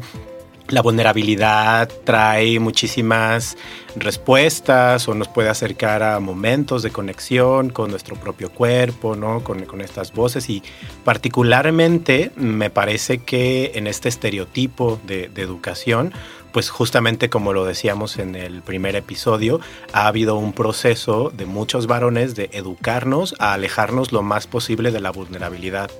la 0.69 0.81
vulnerabilidad 0.81 1.89
trae 2.03 2.59
muchísimas 2.59 3.57
respuestas 3.95 5.07
o 5.07 5.13
nos 5.13 5.27
puede 5.27 5.49
acercar 5.49 6.03
a 6.03 6.19
momentos 6.19 6.83
de 6.83 6.91
conexión 6.91 7.69
con 7.69 7.89
nuestro 7.89 8.15
propio 8.15 8.51
cuerpo, 8.51 9.15
¿no? 9.15 9.43
con, 9.43 9.65
con 9.65 9.81
estas 9.81 10.13
voces 10.13 10.49
y 10.49 10.63
particularmente 11.03 12.31
me 12.35 12.69
parece 12.69 13.19
que 13.19 13.71
en 13.75 13.87
este 13.87 14.09
estereotipo 14.09 14.99
de, 15.05 15.29
educación 15.39 16.13
pues 16.51 16.69
justamente 16.69 17.29
como 17.29 17.53
lo 17.53 17.63
decíamos 17.63 18.17
en 18.17 18.35
el 18.35 18.63
primer 18.63 18.95
episodio, 18.95 19.61
ha 19.93 20.07
habido 20.07 20.35
un 20.35 20.51
proceso 20.51 21.31
de 21.35 21.45
muchos 21.45 21.85
varones 21.85 22.35
de 22.35 22.49
educarnos 22.53 23.35
a 23.37 23.53
alejarnos 23.53 24.11
lo 24.11 24.23
más 24.23 24.47
posible 24.47 24.91
de 24.91 24.99
la 24.99 25.11
vulnerabilidad. 25.11 25.91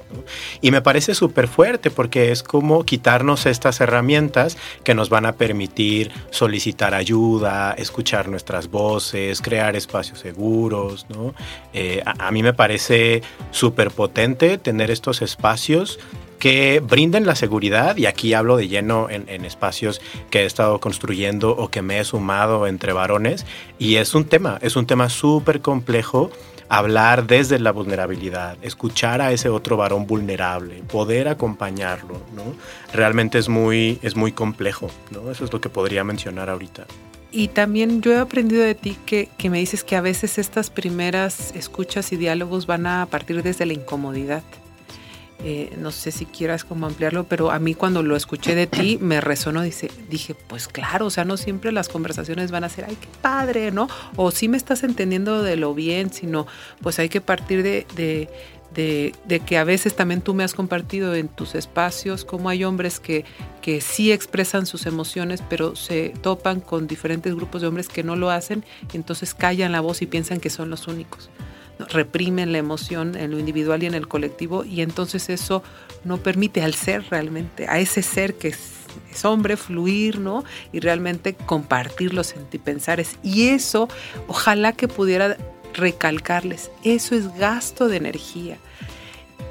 Y 0.60 0.72
me 0.72 0.82
parece 0.82 1.14
súper 1.14 1.48
fuerte 1.48 1.92
porque 1.92 2.32
es 2.32 2.42
como 2.42 2.84
quitarnos 2.84 3.46
estas 3.46 3.80
herramientas 3.80 4.58
que 4.84 4.96
nos 4.96 5.10
van 5.10 5.26
a 5.26 5.34
permitir 5.34 6.12
solicitar 6.32 6.94
ayuda, 6.94 7.74
escuchar 7.78 8.28
nuestras 8.28 8.70
voces, 8.70 9.42
crear 9.42 9.76
espacios 9.76 10.20
seguros. 10.20 11.06
Eh, 11.74 12.02
a, 12.06 12.32
mí 12.32 12.44
me 12.44 12.54
parece 12.54 13.22
súper 13.52 13.92
potente 13.92 14.58
tener 14.58 14.92
estos 14.92 15.22
espacios 15.22 16.00
que 16.40 16.80
brinden 16.80 17.26
la 17.26 17.36
seguridad, 17.36 17.98
y 17.98 18.06
aquí 18.06 18.34
hablo 18.34 18.56
de 18.56 18.70
lleno 18.70 19.10
en, 19.10 19.44
espacios 19.44 20.02
que 20.30 20.44
he 20.44 20.46
estado 20.46 20.80
construyendo 20.80 21.52
o 21.52 21.70
que 21.70 21.82
me 21.82 22.00
he 22.00 22.06
sumado 22.06 22.66
entre 22.66 22.94
varones, 22.94 23.46
y 23.78 23.96
es 23.96 24.16
un 24.16 24.24
tema, 24.24 24.58
es 24.62 24.78
un 24.78 24.88
tema 24.88 25.10
súper 25.10 25.60
complejo 25.60 26.32
hablar 26.70 27.26
desde 27.26 27.60
la 27.60 27.72
vulnerabilidad, 27.72 28.58
escuchar 28.62 29.22
a 29.22 29.32
ese 29.32 29.50
otro 29.50 29.76
varón 29.76 30.06
vulnerable, 30.06 30.84
poder 30.84 31.28
acompañarlo, 31.28 32.22
¿no? 32.36 32.44
Realmente 32.94 33.40
es 33.40 33.50
muy, 33.50 34.00
es 34.04 34.16
muy 34.16 34.32
complejo, 34.32 34.90
¿no? 35.12 35.32
Eso 35.32 35.44
es 35.44 35.52
lo 35.52 35.60
que 35.60 35.70
podría 35.70 36.04
mencionar 36.04 36.50
ahorita. 36.50 36.86
Y 37.32 37.50
también 37.50 38.02
yo 38.02 38.14
he 38.14 38.18
aprendido 38.18 38.64
de 38.64 38.76
ti 38.76 38.98
que, 39.06 39.30
que 39.38 39.50
me 39.50 39.60
dices 39.60 39.84
que 39.84 39.96
a 39.96 40.02
veces 40.02 40.38
estas 40.38 40.70
primeras 40.70 41.54
escuchas 41.56 42.12
y 42.12 42.18
diálogos 42.18 42.66
van 42.66 42.88
a 42.88 43.06
partir 43.08 43.44
desde 43.44 43.66
la 43.66 43.74
incomodidad. 43.74 44.44
Eh, 45.42 45.74
no 45.78 45.92
sé 45.92 46.12
si 46.12 46.26
quieras 46.26 46.66
como 46.66 46.86
ampliarlo, 46.86 47.24
pero 47.24 47.50
a 47.52 47.60
mí 47.60 47.74
cuando 47.74 48.04
lo 48.04 48.18
escuché 48.18 48.56
de 48.56 48.68
ti 48.68 48.98
me 49.00 49.22
resonó, 49.22 49.62
dice, 49.62 49.90
dije, 50.10 50.36
pues 50.36 50.68
claro, 50.68 51.06
o 51.06 51.10
sea, 51.10 51.24
no 51.24 51.38
siempre 51.38 51.72
las 51.72 51.88
conversaciones 51.88 52.52
van 52.52 52.66
a 52.66 52.70
ser, 52.70 52.86
ay, 52.90 52.98
qué 53.00 53.08
padre, 53.22 53.72
¿no? 53.72 53.88
O 54.18 54.32
sí 54.32 54.50
me 54.50 54.58
estás 54.58 54.84
entendiendo 54.84 55.42
de 55.42 55.56
lo 55.56 55.74
bien, 55.74 56.12
sino 56.12 56.46
pues 56.82 57.00
hay 57.00 57.08
que 57.08 57.22
partir 57.22 57.64
de, 57.64 57.88
de, 57.96 58.28
de, 58.74 59.40
que 59.40 59.58
a 59.58 59.64
veces 59.64 59.96
también 59.96 60.20
tú 60.20 60.34
me 60.34 60.44
has 60.44 60.54
compartido 60.54 61.16
en 61.16 61.30
tus 61.30 61.56
espacios 61.56 62.26
cómo 62.26 62.50
hay 62.50 62.66
hombres 62.66 63.00
que, 63.00 63.24
que 63.62 63.80
sí 63.80 64.12
expresan 64.12 64.66
sus 64.66 64.86
emociones, 64.88 65.42
pero 65.50 65.78
se 65.78 66.10
topan 66.22 66.60
con 66.60 66.86
diferentes 66.86 67.34
grupos 67.34 67.62
de 67.62 67.68
hombres 67.68 67.88
que 67.88 68.04
no 68.04 68.18
lo 68.18 68.30
hacen, 68.30 68.66
entonces 68.92 69.34
callan 69.34 69.72
la 69.72 69.80
voz 69.80 70.02
y 70.02 70.06
piensan 70.06 70.42
que 70.42 70.50
son 70.50 70.70
los 70.70 70.88
únicos 70.88 71.30
reprimen 71.88 72.52
la 72.52 72.58
emoción 72.58 73.16
en 73.16 73.32
lo 73.32 73.40
individual 73.40 73.84
y 73.84 73.86
en 73.86 73.96
el 73.96 74.08
colectivo 74.08 74.66
y 74.66 74.82
entonces 74.82 75.30
eso 75.30 75.64
no 76.04 76.18
permite 76.18 76.62
al 76.62 76.74
ser 76.74 77.06
realmente, 77.10 77.68
a 77.68 77.80
ese 77.80 78.02
ser 78.02 78.36
que 78.36 78.50
es, 78.50 79.26
hombre, 79.26 79.58
fluir, 79.58 80.20
¿no? 80.20 80.44
Y 80.72 80.80
realmente 80.80 81.34
compartir 81.34 82.14
los 82.14 82.28
sentipensares. 82.28 83.18
Y 83.24 83.50
eso, 83.50 83.88
ojalá 84.28 84.74
que 84.74 84.88
pudiera 84.88 85.38
recalcarles, 85.74 86.72
eso 86.84 87.16
es 87.16 87.34
gasto 87.38 87.88
de 87.88 87.98
energía. 87.98 88.58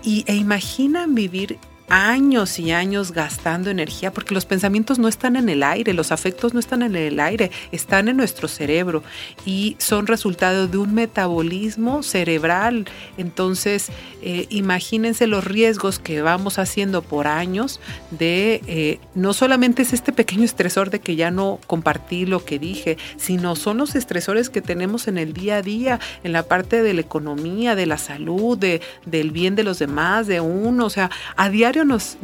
Y, 0.03 0.25
e 0.27 0.35
imaginan 0.35 1.15
vivir 1.15 1.59
años 1.89 2.59
y 2.59 2.73
años 2.73 3.13
gastando 3.13 3.71
energía 3.71 4.13
porque 4.13 4.35
los 4.35 4.47
pensamientos 4.47 4.99
no 4.99 5.09
están 5.09 5.37
en 5.37 5.49
el 5.49 5.63
aire, 5.63 5.95
los 5.95 6.13
afectos 6.13 6.55
no 6.55 6.61
están 6.61 6.83
en 6.83 6.97
el 6.97 7.21
aire, 7.21 7.51
están 7.73 8.09
en 8.09 8.17
nuestro 8.17 8.49
cerebro 8.49 9.03
y 9.45 9.77
son 9.79 10.07
resultado 10.07 10.69
de 10.69 10.79
un 10.79 10.95
metabolismo 10.95 12.03
cerebral. 12.03 12.87
Entonces, 13.17 13.89
eh, 14.23 14.47
imagínense 14.51 15.27
los 15.27 15.45
riesgos 15.45 15.99
que 15.99 16.23
vamos 16.23 16.59
haciendo 16.59 17.03
por 17.03 17.27
años 17.27 17.81
de 18.11 18.61
eh, 18.67 19.01
no 19.15 19.33
solamente 19.33 19.83
es 19.83 19.93
este 19.93 20.13
pequeño 20.13 20.45
estresor 20.45 20.91
de 20.91 21.01
que 21.01 21.17
ya 21.17 21.31
no 21.31 21.59
compartí 21.67 22.27
lo 22.27 22.45
que 22.45 22.59
dije, 22.59 22.99
sino 23.17 23.57
son 23.57 23.79
los 23.79 23.95
estresores 23.95 24.51
que 24.51 24.63
tenemos 24.63 25.09
en 25.09 25.19
el 25.19 25.33
día 25.33 25.57
a 25.57 25.63
día, 25.63 26.01
en 26.25 26.33
la 26.33 26.43
parte 26.45 26.83
de 26.83 26.95
la 26.95 27.01
economía, 27.01 27.75
de 27.75 27.87
la 27.87 27.99
salud, 27.99 28.59
de, 28.59 28.81
del 29.07 29.31
bien 29.31 29.55
de 29.55 29.65
los 29.65 29.79
demás, 29.79 30.27
de 30.27 30.41
uno, 30.41 30.87
o 30.87 30.91
sea, 30.91 31.11
a 31.37 31.49
nos 31.85 32.19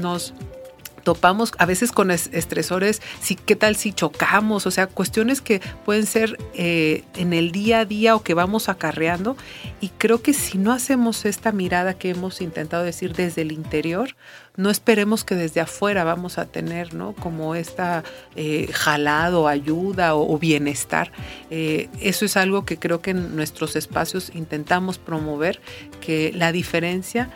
topamos 1.05 1.53
a 1.59 1.67
veces 1.67 1.93
con 1.93 2.11
estresores, 2.11 3.01
si, 3.21 3.37
qué 3.37 3.55
tal 3.55 3.77
si 3.77 3.93
chocamos, 3.93 4.67
o 4.67 4.71
sea, 4.73 4.89
cuestiones 4.89 5.41
que 5.41 5.61
pueden 5.85 6.07
ser 6.07 6.39
eh, 6.55 7.05
en 7.15 7.33
el 7.33 7.53
día 7.53 7.81
a 7.81 7.85
día 7.85 8.17
o 8.17 8.23
que 8.23 8.35
vamos 8.35 8.69
acarreando. 8.69 9.37
Y 9.81 9.91
creo 9.91 10.23
que 10.23 10.33
si 10.33 10.59
no 10.59 10.73
hacemos 10.73 11.25
esta 11.27 11.53
mirada 11.53 11.95
que 11.95 12.11
hemos 12.11 12.41
intentado 12.41 12.83
decir 12.83 13.15
desde 13.15 13.43
el 13.43 13.53
interior, 13.53 14.17
no 14.57 14.71
esperemos 14.71 15.25
que 15.25 15.35
desde 15.35 15.61
afuera 15.61 16.05
vamos 16.05 16.39
a 16.39 16.47
tener, 16.47 16.95
¿no? 16.95 17.13
Como 17.13 17.55
esta 17.55 18.03
eh, 18.35 18.69
jalado, 18.73 19.47
ayuda 19.47 20.15
o, 20.15 20.39
bienestar. 20.39 21.13
Eh, 21.51 21.89
eso 22.01 22.25
es 22.25 22.37
algo 22.37 22.65
que 22.65 22.79
creo 22.79 23.01
que 23.01 23.11
en 23.11 23.37
nuestros 23.37 23.77
espacios 23.77 24.33
intentamos 24.35 24.99
promover, 24.99 25.61
que 26.01 26.33
la 26.33 26.53
diferencia 26.53 27.31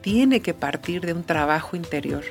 tiene 0.00 0.40
que 0.40 0.54
partir 0.54 1.02
de 1.02 1.12
un 1.12 1.24
trabajo 1.24 1.76
interior 1.76 2.24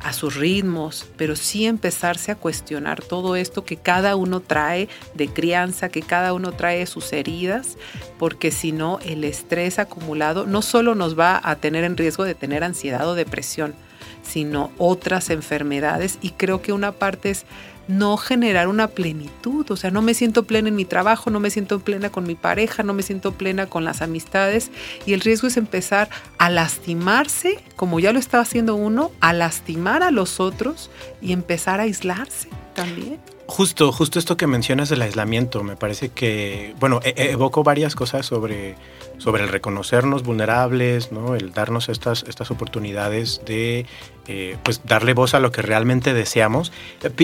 a 0.00 0.12
sus 0.12 0.36
ritmos, 0.36 1.06
pero 1.16 1.34
sí 1.34 1.66
empezarse 1.66 2.30
a 2.30 2.36
cuestionar 2.36 3.02
todo 3.02 3.36
esto 3.36 3.64
que 3.64 3.76
cada 3.76 4.16
uno 4.16 4.40
trae 4.40 4.88
de 5.14 5.28
crianza, 5.28 5.88
que 5.88 6.02
cada 6.02 6.32
uno 6.32 6.52
trae 6.52 6.86
sus 6.86 7.12
heridas, 7.12 7.76
porque 8.18 8.50
si 8.50 8.70
no, 8.70 9.00
el 9.04 9.24
estrés 9.24 9.78
acumulado 9.78 10.46
no 10.46 10.62
solo 10.62 10.94
nos 10.94 11.18
va 11.18 11.40
a 11.42 11.56
tener 11.56 11.84
en 11.84 11.96
riesgo 11.96 12.24
de 12.24 12.34
tener 12.34 12.62
ansiedad 12.62 13.08
o 13.08 13.14
depresión, 13.14 13.74
sino 14.22 14.70
otras 14.78 15.30
enfermedades. 15.30 16.18
Y 16.20 16.30
creo 16.30 16.62
que 16.62 16.72
una 16.72 16.92
parte 16.92 17.30
es 17.30 17.44
no 17.88 18.16
generar 18.16 18.68
una 18.68 18.88
plenitud, 18.88 19.70
o 19.70 19.76
sea, 19.76 19.90
no 19.90 20.02
me 20.02 20.14
siento 20.14 20.44
plena 20.44 20.68
en 20.68 20.76
mi 20.76 20.84
trabajo, 20.84 21.30
no 21.30 21.40
me 21.40 21.50
siento 21.50 21.80
plena 21.80 22.10
con 22.10 22.24
mi 22.24 22.34
pareja, 22.34 22.82
no 22.82 22.92
me 22.92 23.02
siento 23.02 23.32
plena 23.32 23.66
con 23.66 23.84
las 23.84 24.02
amistades 24.02 24.70
y 25.06 25.14
el 25.14 25.20
riesgo 25.20 25.48
es 25.48 25.56
empezar 25.56 26.08
a 26.38 26.50
lastimarse, 26.50 27.58
como 27.76 27.98
ya 27.98 28.12
lo 28.12 28.18
estaba 28.18 28.42
haciendo 28.42 28.76
uno, 28.76 29.10
a 29.20 29.32
lastimar 29.32 30.02
a 30.02 30.10
los 30.10 30.38
otros 30.38 30.90
y 31.20 31.32
empezar 31.32 31.80
a 31.80 31.84
aislarse 31.84 32.48
también. 32.74 33.18
Justo, 33.50 33.92
justo 33.92 34.18
esto 34.18 34.36
que 34.36 34.46
mencionas 34.46 34.90
del 34.90 35.00
aislamiento, 35.00 35.64
me 35.64 35.74
parece 35.74 36.10
que, 36.10 36.74
bueno, 36.78 37.00
e, 37.02 37.14
evoco 37.30 37.62
varias 37.62 37.94
cosas 37.94 38.26
sobre, 38.26 38.74
sobre 39.16 39.42
el 39.42 39.48
reconocernos 39.48 40.22
vulnerables, 40.22 41.12
¿no? 41.12 41.34
el 41.34 41.54
darnos 41.54 41.88
estas, 41.88 42.24
estas 42.28 42.50
oportunidades 42.50 43.40
de 43.46 43.86
eh, 44.26 44.58
pues 44.62 44.82
darle 44.84 45.14
voz 45.14 45.32
a 45.32 45.40
lo 45.40 45.50
que 45.50 45.62
realmente 45.62 46.12
deseamos. 46.12 46.72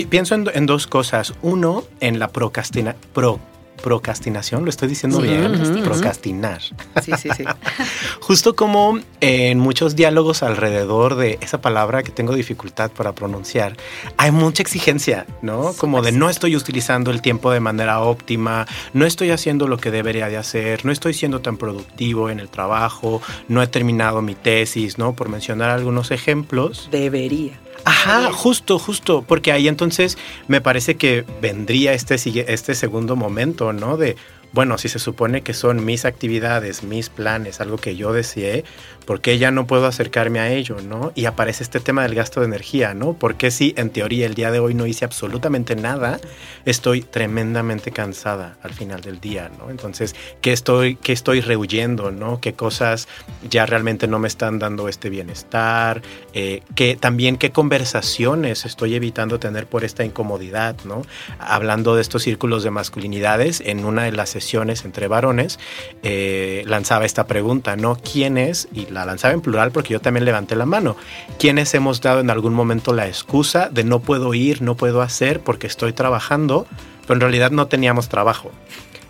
Pienso 0.09 0.33
en, 0.33 0.65
dos 0.65 0.87
cosas. 0.87 1.35
Uno, 1.43 1.83
en 1.99 2.17
la 2.17 2.29
procrastina, 2.29 2.95
procrastinación, 3.85 4.63
lo 4.63 4.71
estoy 4.71 4.87
diciendo 4.87 5.21
bien, 5.21 5.83
procrastinar. 5.83 6.59
Sí, 7.03 7.11
sí, 7.21 7.29
sí. 7.37 7.43
Justo 8.19 8.55
como 8.55 8.97
en 9.21 9.59
muchos 9.59 9.95
diálogos 9.95 10.41
alrededor 10.41 11.13
de 11.13 11.37
esa 11.39 11.61
palabra 11.61 12.01
que 12.01 12.09
tengo 12.09 12.33
dificultad 12.33 12.89
para 12.89 13.13
pronunciar, 13.13 13.77
hay 14.17 14.31
mucha 14.31 14.63
exigencia, 14.63 15.27
¿no? 15.43 15.73
Como 15.73 16.01
de 16.01 16.11
no 16.11 16.31
estoy 16.31 16.55
utilizando 16.55 17.11
el 17.11 17.21
tiempo 17.21 17.51
de 17.51 17.59
manera 17.59 17.99
óptima, 17.99 18.65
no 18.93 19.05
estoy 19.05 19.29
haciendo 19.29 19.67
lo 19.67 19.77
que 19.77 19.91
debería 19.91 20.29
de 20.29 20.37
hacer, 20.37 20.83
no 20.83 20.91
estoy 20.91 21.13
siendo 21.13 21.41
tan 21.41 21.57
productivo 21.57 22.31
en 22.31 22.39
el 22.39 22.49
trabajo, 22.49 23.21
no 23.49 23.61
he 23.61 23.67
terminado 23.67 24.23
mi 24.23 24.33
tesis, 24.33 24.97
¿no? 24.97 25.15
Por 25.15 25.29
mencionar 25.29 25.69
algunos 25.69 26.09
ejemplos. 26.09 26.89
Debería. 26.89 27.59
Ajá, 27.85 28.31
justo, 28.31 28.79
justo, 28.79 29.23
porque 29.27 29.51
ahí 29.51 29.67
entonces 29.67 30.17
me 30.47 30.59
parece 30.59 30.95
que 30.95 31.23
vendría 31.39 31.93
este, 31.93 32.15
este 32.51 32.73
segundo 32.73 33.15
momento, 33.15 33.73
¿no? 33.73 33.95
De, 33.95 34.15
bueno, 34.53 34.77
si 34.79 34.89
se 34.89 34.97
supone 34.97 35.41
que 35.41 35.53
son 35.53 35.85
mis 35.85 36.03
actividades, 36.03 36.81
mis 36.81 37.09
planes, 37.09 37.61
algo 37.61 37.77
que 37.77 37.95
yo 37.95 38.11
deseé, 38.11 38.63
¿por 39.05 39.21
qué 39.21 39.37
ya 39.37 39.51
no 39.51 39.67
puedo 39.67 39.85
acercarme 39.85 40.39
a 40.39 40.51
ello, 40.51 40.77
no? 40.81 41.11
Y 41.15 41.25
aparece 41.25 41.63
este 41.63 41.79
tema 41.79 42.03
del 42.03 42.15
gasto 42.15 42.39
de 42.41 42.47
energía, 42.47 42.93
¿no? 42.93 43.13
Porque 43.13 43.51
si 43.51 43.73
en 43.77 43.89
teoría 43.89 44.25
el 44.25 44.33
día 44.33 44.51
de 44.51 44.59
hoy 44.59 44.73
no 44.73 44.85
hice 44.85 45.05
absolutamente 45.05 45.75
nada, 45.75 46.19
estoy 46.65 47.01
tremendamente 47.01 47.91
cansada 47.91 48.57
al 48.61 48.73
final 48.73 49.01
del 49.01 49.19
día, 49.19 49.49
¿no? 49.57 49.69
Entonces, 49.69 50.15
¿qué 50.41 50.51
estoy, 50.51 50.95
qué 50.95 51.13
estoy 51.13 51.41
rehuyendo, 51.41 52.11
no? 52.11 52.41
¿Qué 52.41 52.53
cosas 52.53 53.07
ya 53.49 53.65
realmente 53.65 54.07
no 54.07 54.19
me 54.19 54.27
están 54.27 54.59
dando 54.59 54.89
este 54.89 55.09
bienestar? 55.09 56.01
Eh, 56.33 56.61
¿qué, 56.75 56.97
también 56.99 57.37
qué 57.37 57.51
conversaciones 57.51 58.65
estoy 58.65 58.95
evitando 58.95 59.39
tener 59.39 59.67
por 59.67 59.83
esta 59.83 60.03
incomodidad, 60.03 60.75
¿no? 60.85 61.03
Hablando 61.39 61.95
de 61.95 62.01
estos 62.01 62.23
círculos 62.23 62.63
de 62.63 62.71
masculinidades, 62.71 63.61
en 63.61 63.85
una 63.85 64.03
de 64.03 64.11
las 64.11 64.29
sesiones 64.29 64.85
entre 64.85 65.07
varones, 65.07 65.59
eh, 66.03 66.63
lanzaba 66.65 67.05
esta 67.05 67.27
pregunta, 67.27 67.75
¿no? 67.75 67.97
¿Quién 67.97 68.37
es? 68.37 68.67
Y 68.73 68.87
la 68.95 69.05
lanzaba 69.05 69.33
en 69.33 69.41
plural 69.41 69.71
porque 69.71 69.93
yo 69.93 70.01
también 70.01 70.25
levanté 70.25 70.55
la 70.55 70.65
mano. 70.65 70.95
¿Quiénes 71.37 71.73
hemos 71.75 72.01
dado 72.01 72.21
en 72.21 72.31
algún 72.31 72.53
momento 72.53 72.93
la 72.93 73.07
excusa 73.07 73.69
de 73.69 73.83
no 73.83 73.99
puedo 73.99 74.33
ir, 74.33 74.61
no 74.63 74.75
puedo 74.75 75.01
hacer 75.01 75.41
porque 75.41 75.67
estoy 75.67 75.93
trabajando, 75.93 76.65
pero 77.01 77.13
en 77.15 77.21
realidad 77.21 77.51
no 77.51 77.67
teníamos 77.67 78.09
trabajo? 78.09 78.51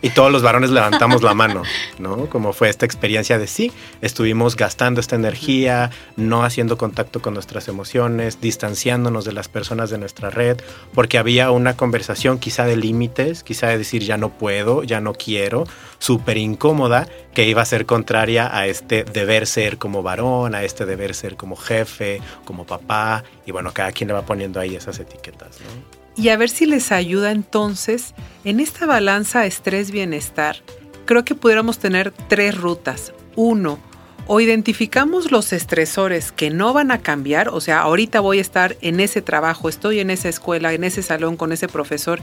Y 0.06 0.12
todos 0.12 0.32
los 0.32 0.44
varones 0.44 0.70
levantamos 0.70 1.24
la 1.24 1.34
mano, 1.34 1.64
¿no? 1.98 2.28
Como 2.30 2.54
fue 2.54 2.70
esta 2.70 2.86
experiencia 2.86 3.40
de 3.40 3.48
sí, 3.48 3.72
estuvimos 4.02 4.56
gastando 4.56 5.02
esta 5.02 5.16
energía, 5.16 5.90
no 6.16 6.44
haciendo 6.44 6.78
contacto 6.78 7.24
con 7.24 7.34
nuestras 7.34 7.68
emociones, 7.68 8.40
distanciándonos 8.40 9.26
de 9.26 9.34
las 9.34 9.48
personas 9.48 9.90
de 9.90 9.98
nuestra 9.98 10.30
red, 10.30 10.62
porque 10.94 11.18
había 11.18 11.50
una 11.50 11.76
conversación 11.76 12.38
quizá 12.38 12.66
de 12.66 12.78
límites, 12.78 13.42
quizá 13.42 13.70
de 13.70 13.80
decir 13.80 14.04
ya 14.04 14.16
no 14.18 14.30
puedo, 14.30 14.84
ya 14.84 15.02
no 15.02 15.16
quiero, 15.16 15.64
súper 15.98 16.38
incómoda, 16.38 17.08
que 17.34 17.48
iba 17.48 17.64
a 17.64 17.66
ser 17.66 17.88
contraria 17.88 18.56
a 18.56 18.68
este 18.68 19.06
deber 19.06 19.48
ser 19.48 19.80
como 19.80 20.04
varón, 20.04 20.54
a 20.54 20.64
este 20.64 20.86
deber 20.86 21.16
ser 21.16 21.36
como 21.36 21.56
jefe, 21.56 22.22
como 22.46 22.68
papá, 22.68 23.24
y 23.48 23.52
bueno, 23.52 23.72
cada 23.74 23.92
quien 23.92 24.10
le 24.10 24.14
va 24.14 24.22
poniendo 24.22 24.60
ahí 24.60 24.76
esas 24.76 25.00
etiquetas, 25.00 25.62
¿no? 25.62 26.05
Y 26.18 26.30
a 26.30 26.38
ver 26.38 26.50
si 26.50 26.66
les 26.66 26.92
ayuda 26.92 27.32
entonces 27.32 28.14
en 28.44 28.60
esta 28.60 28.86
balanza 28.86 29.46
estrés-bienestar. 29.46 30.58
Creo 31.06 31.26
que 31.26 31.36
pudiéramos 31.36 31.80
tener 31.80 32.12
tres 32.28 32.56
rutas. 32.58 33.14
Uno, 33.36 33.80
o 34.28 34.40
identificamos 34.40 35.32
los 35.32 35.54
estresores 35.54 36.32
que 36.32 36.50
no 36.50 36.74
van 36.74 36.92
a 36.92 37.02
cambiar, 37.02 37.50
o 37.50 37.62
sea, 37.62 37.82
ahorita 37.82 38.22
voy 38.22 38.40
a 38.40 38.42
estar 38.42 38.76
en 38.82 39.00
ese 39.00 39.22
trabajo, 39.22 39.70
estoy 39.70 40.00
en 40.00 40.10
esa 40.10 40.30
escuela, 40.30 40.74
en 40.74 40.84
ese 40.84 41.04
salón 41.04 41.38
con 41.38 41.52
ese 41.52 41.68
profesor 41.68 42.22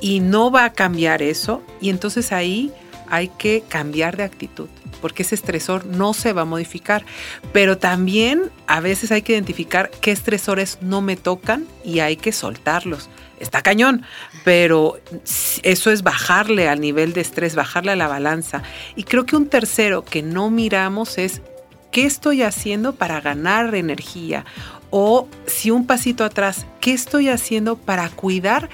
y 0.00 0.20
no 0.20 0.50
va 0.50 0.64
a 0.64 0.72
cambiar 0.72 1.22
eso, 1.22 1.62
y 1.80 1.90
entonces 1.90 2.30
ahí 2.32 2.72
hay 3.08 3.28
que 3.28 3.64
cambiar 3.68 4.16
de 4.16 4.22
actitud, 4.22 4.68
porque 5.00 5.24
ese 5.24 5.34
estresor 5.34 5.84
no 5.86 6.14
se 6.14 6.32
va 6.32 6.42
a 6.42 6.44
modificar. 6.44 7.04
Pero 7.52 7.76
también 7.76 8.52
a 8.68 8.78
veces 8.78 9.10
hay 9.10 9.22
que 9.22 9.32
identificar 9.32 9.90
qué 10.00 10.12
estresores 10.12 10.78
no 10.80 11.00
me 11.00 11.16
tocan 11.16 11.66
y 11.84 11.98
hay 11.98 12.14
que 12.16 12.30
soltarlos 12.30 13.10
está 13.40 13.62
cañón, 13.62 14.04
pero 14.44 15.00
eso 15.62 15.90
es 15.90 16.02
bajarle 16.02 16.68
al 16.68 16.80
nivel 16.80 17.12
de 17.12 17.22
estrés, 17.22 17.54
bajarle 17.54 17.92
a 17.92 17.96
la 17.96 18.06
balanza. 18.06 18.62
Y 18.94 19.04
creo 19.04 19.26
que 19.26 19.36
un 19.36 19.48
tercero 19.48 20.04
que 20.04 20.22
no 20.22 20.50
miramos 20.50 21.18
es 21.18 21.42
qué 21.90 22.04
estoy 22.04 22.42
haciendo 22.42 22.94
para 22.94 23.20
ganar 23.20 23.74
energía 23.74 24.44
o 24.90 25.28
si 25.46 25.70
un 25.70 25.86
pasito 25.86 26.24
atrás, 26.24 26.66
qué 26.80 26.92
estoy 26.92 27.28
haciendo 27.28 27.76
para 27.76 28.08
cuidar 28.10 28.68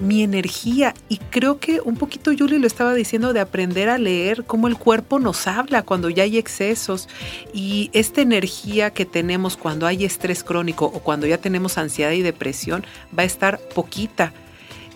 mi 0.00 0.22
energía. 0.22 0.94
Y 1.08 1.18
creo 1.18 1.58
que 1.58 1.80
un 1.80 1.96
poquito 1.96 2.32
Julie 2.36 2.58
lo 2.58 2.66
estaba 2.66 2.94
diciendo 2.94 3.32
de 3.32 3.40
aprender 3.40 3.88
a 3.88 3.98
leer 3.98 4.44
cómo 4.44 4.68
el 4.68 4.76
cuerpo 4.76 5.18
nos 5.18 5.46
habla 5.46 5.82
cuando 5.82 6.10
ya 6.10 6.24
hay 6.24 6.38
excesos. 6.38 7.08
Y 7.52 7.90
esta 7.92 8.20
energía 8.20 8.90
que 8.90 9.04
tenemos 9.04 9.56
cuando 9.56 9.86
hay 9.86 10.04
estrés 10.04 10.44
crónico 10.44 10.86
o 10.86 11.00
cuando 11.00 11.26
ya 11.26 11.38
tenemos 11.38 11.78
ansiedad 11.78 12.12
y 12.12 12.22
depresión 12.22 12.84
va 13.16 13.22
a 13.22 13.26
estar 13.26 13.58
poquita 13.74 14.32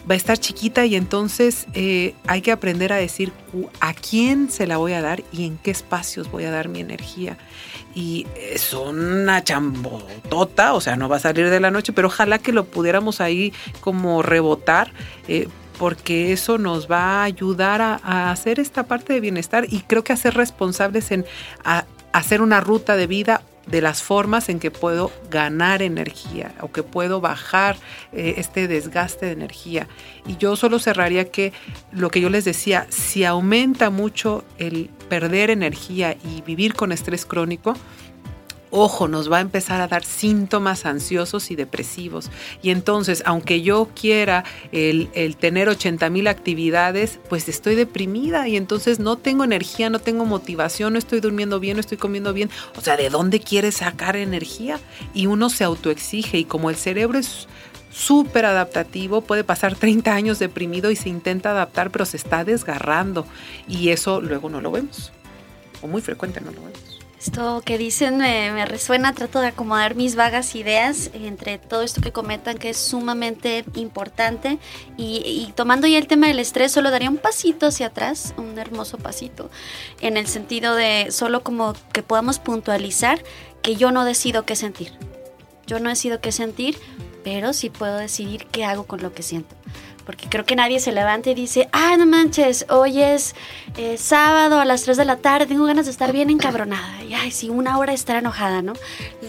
va 0.09 0.15
a 0.15 0.17
estar 0.17 0.39
chiquita 0.39 0.87
y 0.87 0.97
entonces 0.97 1.67
eh, 1.75 2.15
hay 2.27 2.41
que 2.41 2.53
aprender 2.53 2.93
a 2.93 2.97
decir 2.97 3.33
a 3.81 3.93
quién 3.95 4.51
se 4.51 4.67
la 4.67 4.77
voy 4.77 4.93
a 4.93 5.03
dar 5.03 5.23
y 5.33 5.47
en 5.47 5.59
qué 5.59 5.71
espacios 5.71 6.31
voy 6.31 6.45
a 6.45 6.51
dar 6.51 6.69
mi 6.69 6.81
energía 6.81 7.37
y 7.95 8.27
es 8.37 8.73
una 8.75 9.43
chambotota, 9.43 10.75
o 10.75 10.81
sea, 10.81 10.97
no 10.97 11.09
va 11.09 11.17
a 11.17 11.21
salir 11.21 11.51
de 11.51 11.59
la 11.59 11.71
noche, 11.71 11.93
pero 11.93 12.09
ojalá 12.09 12.39
que 12.39 12.53
lo 12.53 12.65
pudiéramos 12.65 13.21
ahí 13.21 13.53
como 13.81 14.23
rebotar. 14.23 14.93
Eh, 15.27 15.49
porque 15.79 16.33
eso 16.33 16.59
nos 16.59 16.91
va 16.91 17.21
a 17.21 17.25
ayudar 17.25 17.81
a, 17.81 18.33
hacer 18.33 18.59
esta 18.59 18.83
parte 18.89 19.13
de 19.13 19.21
bienestar 19.21 19.65
y 19.69 19.83
creo 19.83 20.03
que 20.03 20.13
a 20.13 20.17
ser 20.17 20.35
responsables 20.35 21.13
en 21.13 21.25
hacer 22.13 22.43
una 22.43 22.61
ruta 22.61 22.97
de 22.97 23.07
vida 23.07 23.43
de 23.71 23.81
las 23.81 24.03
formas 24.03 24.49
en 24.49 24.61
que 24.61 24.71
puedo 24.71 25.13
ganar 25.31 25.83
energía 25.83 26.55
o 26.61 26.73
que 26.73 26.83
puedo 26.83 27.21
bajar 27.21 27.77
eh, 28.13 28.35
este 28.39 28.69
desgaste 28.69 29.27
de 29.27 29.33
energía. 29.33 29.89
Y 30.27 30.37
yo 30.37 30.57
solo 30.57 30.79
cerraría 30.79 31.31
que 31.31 31.53
lo 31.93 32.11
que 32.11 32.21
yo 32.21 32.31
les 32.31 32.45
decía, 32.45 32.87
si 32.89 33.25
aumenta 33.25 33.91
mucho 33.91 34.45
el 34.59 34.91
perder 35.09 35.51
energía 35.51 36.17
y 36.25 36.43
vivir 36.43 36.75
con 36.75 36.93
estrés 36.93 37.27
crónico, 37.27 37.75
ojo, 38.71 39.09
nos 39.09 39.31
va 39.31 39.39
a 39.39 39.41
empezar 39.41 39.81
a 39.81 39.89
dar 39.89 40.05
síntomas 40.05 40.87
ansiosos 40.87 41.51
y 41.51 41.57
depresivos. 41.57 42.31
Y 42.63 42.71
entonces, 42.71 43.23
aunque 43.27 43.63
yo 43.63 43.89
quiera 43.95 44.45
el, 44.73 45.37
tener 45.39 45.69
80 45.69 46.11
mil 46.11 46.27
actividades, 46.27 47.21
pues 47.29 47.49
estoy 47.49 47.75
deprimida 47.75 48.49
y 48.49 48.57
entonces 48.57 48.99
no 48.99 49.17
tengo 49.17 49.45
energía, 49.45 49.91
no 49.91 49.99
tengo 49.99 50.25
motivación, 50.25 50.93
no 50.93 50.99
estoy 50.99 51.21
durmiendo 51.21 51.61
bien, 51.61 51.77
no 51.77 51.81
estoy 51.81 51.99
comiendo 51.99 52.33
bien. 52.33 52.51
O 52.77 52.81
sea, 52.81 52.97
¿de 52.97 53.11
dónde 53.11 53.41
quieres 53.41 53.77
sacar 53.77 54.17
energía? 54.17 54.81
Y 55.15 55.27
uno 55.27 55.51
se 55.51 55.65
autoexige 55.65 56.39
y 56.39 56.45
como 56.45 56.71
el 56.71 56.77
cerebro 56.77 57.19
es 57.19 57.49
súper 57.91 58.45
adaptativo, 58.45 59.23
puede 59.23 59.45
pasar 59.45 59.75
30 59.75 60.15
años 60.15 60.39
deprimido 60.39 60.91
y 60.91 60.97
se 60.97 61.09
intenta 61.09 61.51
adaptar, 61.51 61.91
pero 61.91 62.05
se 62.05 62.17
está 62.17 62.45
desgarrando 62.45 63.27
y 63.67 63.89
eso 63.89 64.21
luego 64.21 64.51
no 64.51 64.61
lo 64.61 64.71
vemos. 64.71 65.13
O 65.81 65.87
muy 65.87 66.03
frecuente 66.03 66.41
no 66.41 66.51
lo 66.51 66.61
vemos. 66.61 66.98
Esto 67.21 67.63
que 67.65 67.79
dicen 67.79 68.19
me, 68.19 68.65
resuena, 68.65 69.13
trato 69.13 69.41
de 69.41 69.49
acomodar 69.49 69.97
mis 69.97 70.15
vagas 70.15 70.55
ideas 70.55 71.11
entre 71.15 71.59
todo 71.59 71.83
esto 71.83 72.01
que 72.01 72.13
comentan 72.13 72.59
que 72.59 72.71
es 72.71 72.77
sumamente 72.77 73.65
importante 73.75 74.59
y, 74.97 75.53
tomando 75.57 75.89
ya 75.89 75.99
el 75.99 76.07
tema 76.07 76.29
del 76.29 76.39
estrés 76.39 76.71
solo 76.71 76.93
daría 76.93 77.11
un 77.11 77.17
pasito 77.17 77.67
hacia 77.67 77.89
atrás, 77.89 78.35
un 78.37 78.57
hermoso 78.57 78.99
pasito, 78.99 79.51
en 80.01 80.17
el 80.17 80.29
sentido 80.29 80.77
de 80.77 81.09
solo 81.11 81.43
como 81.43 81.75
que 81.93 82.05
podamos 82.05 82.39
puntualizar 82.39 83.21
que 83.63 83.75
yo 83.75 83.91
no 83.91 84.05
decido 84.05 84.45
qué 84.45 84.55
sentir. 84.55 84.93
Yo 85.67 85.81
no 85.81 85.89
decido 85.89 86.21
qué 86.21 86.31
sentir, 86.31 86.79
pero 87.25 87.53
sí 87.53 87.69
puedo 87.69 87.99
decidir 87.99 88.47
qué 88.47 88.65
hago 88.65 88.87
con 88.87 89.03
lo 89.03 89.13
que 89.13 89.25
siento 89.25 89.58
porque 90.09 90.27
creo 90.27 90.47
que 90.47 90.57
nadie 90.57 90.81
se 90.81 90.91
levanta 90.91 91.29
y 91.29 91.35
dice, 91.35 91.69
ah, 91.71 91.95
no 91.99 92.07
manches, 92.07 92.65
hoy 92.71 93.03
es 93.03 93.35
eh, 93.77 93.99
sábado 93.99 94.59
a 94.59 94.65
las 94.65 94.85
3 94.85 94.97
de 94.97 95.05
la 95.05 95.17
tarde, 95.19 95.45
tengo 95.45 95.67
ganas 95.67 95.85
de 95.85 95.91
estar 95.91 96.15
bien 96.15 96.31
encabronada. 96.31 97.05
Y, 97.05 97.13
ay, 97.13 97.31
sí, 97.31 97.51
una 97.51 97.77
hora 97.77 97.93
estar 97.93 98.17
enojada, 98.17 98.63
¿no? 98.63 98.73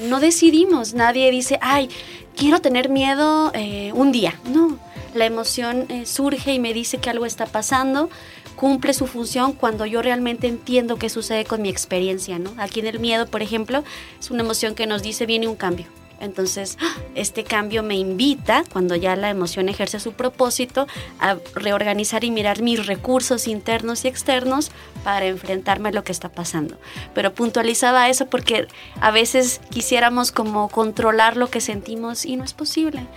No 0.08 0.22
decidimos, 0.22 0.94
nadie 0.94 1.32
dice, 1.32 1.60
ay, 1.62 1.89
quiero 2.34 2.62
tener 2.62 2.88
miedo 2.88 3.52
eh, 3.56 3.92
un 3.94 4.13
día. 4.13 4.39
No, 4.46 4.80
la 5.13 5.26
emoción 5.26 5.86
eh, 5.89 6.06
surge 6.06 6.54
y 6.54 6.60
me 6.60 6.74
dice 6.74 6.98
que 6.98 7.10
algo 7.10 7.26
está 7.26 7.46
pasando, 7.46 8.10
cumple 8.56 8.94
su 8.94 9.06
función 9.06 9.52
cuando 9.52 9.86
yo 9.86 10.02
realmente 10.02 10.48
entiendo 10.48 10.96
qué 10.96 11.10
sucede 11.10 11.44
con 11.44 11.62
mi 11.62 11.68
experiencia, 11.68 12.39
¿no? 12.39 12.54
Aquí 12.58 12.80
en 12.80 12.88
el 12.88 13.00
miedo, 13.02 13.28
por 13.28 13.42
ejemplo, 13.42 13.84
es 14.18 14.32
una 14.32 14.44
emoción 14.44 14.76
que 14.76 14.88
nos 14.88 15.04
dice 15.04 15.26
viene 15.26 15.50
un 15.50 15.58
cambio 15.58 15.88
entonces, 16.20 16.78
este 17.16 17.44
cambio 17.44 17.84
me 17.84 17.96
invita, 17.96 18.64
cuando 18.72 18.96
ya 18.96 19.16
la 19.16 19.30
emoción 19.30 19.70
ejerce 19.70 20.00
su 20.00 20.14
propósito, 20.14 20.88
a 21.20 21.38
reorganizar 21.56 22.24
y 22.24 22.32
mirar 22.32 22.62
mis 22.62 22.86
recursos 22.86 23.48
internos 23.48 24.06
y 24.06 24.08
externos 24.08 24.72
para 25.04 25.26
enfrentarme 25.26 25.90
a 25.90 25.92
lo 25.94 26.04
que 26.04 26.12
está 26.12 26.30
pasando. 26.30 26.78
Pero 27.14 27.34
puntualizaba 27.34 28.10
eso 28.10 28.28
porque 28.28 28.68
a 29.00 29.12
veces 29.12 29.62
quisiéramos 29.70 30.32
como 30.32 30.70
controlar 30.70 31.38
lo 31.38 31.50
que 31.50 31.62
sentimos 31.62 32.26
y 32.26 32.36
no 32.36 32.44
es 32.44 32.54
posible. 32.54 33.08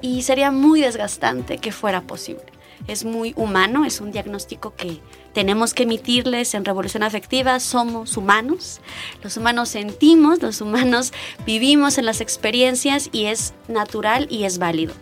Y 0.00 0.22
sería 0.22 0.50
muy 0.50 0.80
desgastante 0.80 1.58
que 1.58 1.72
fuera 1.72 2.02
posible. 2.02 2.51
Es 2.88 3.04
muy 3.04 3.32
humano, 3.36 3.84
es 3.84 4.00
un 4.00 4.10
diagnóstico 4.10 4.74
que 4.74 5.00
tenemos 5.32 5.72
que 5.72 5.84
emitirles 5.84 6.54
en 6.54 6.64
Revolución 6.64 7.02
Afectiva, 7.02 7.58
somos 7.60 8.16
humanos, 8.16 8.80
los 9.22 9.36
humanos 9.36 9.68
sentimos, 9.70 10.42
los 10.42 10.60
humanos 10.60 11.12
vivimos 11.46 11.96
en 11.98 12.06
las 12.06 12.20
experiencias 12.20 13.08
y 13.12 13.26
es 13.26 13.54
natural 13.68 14.26
y 14.30 14.44
es 14.44 14.58
válido. 14.58 14.94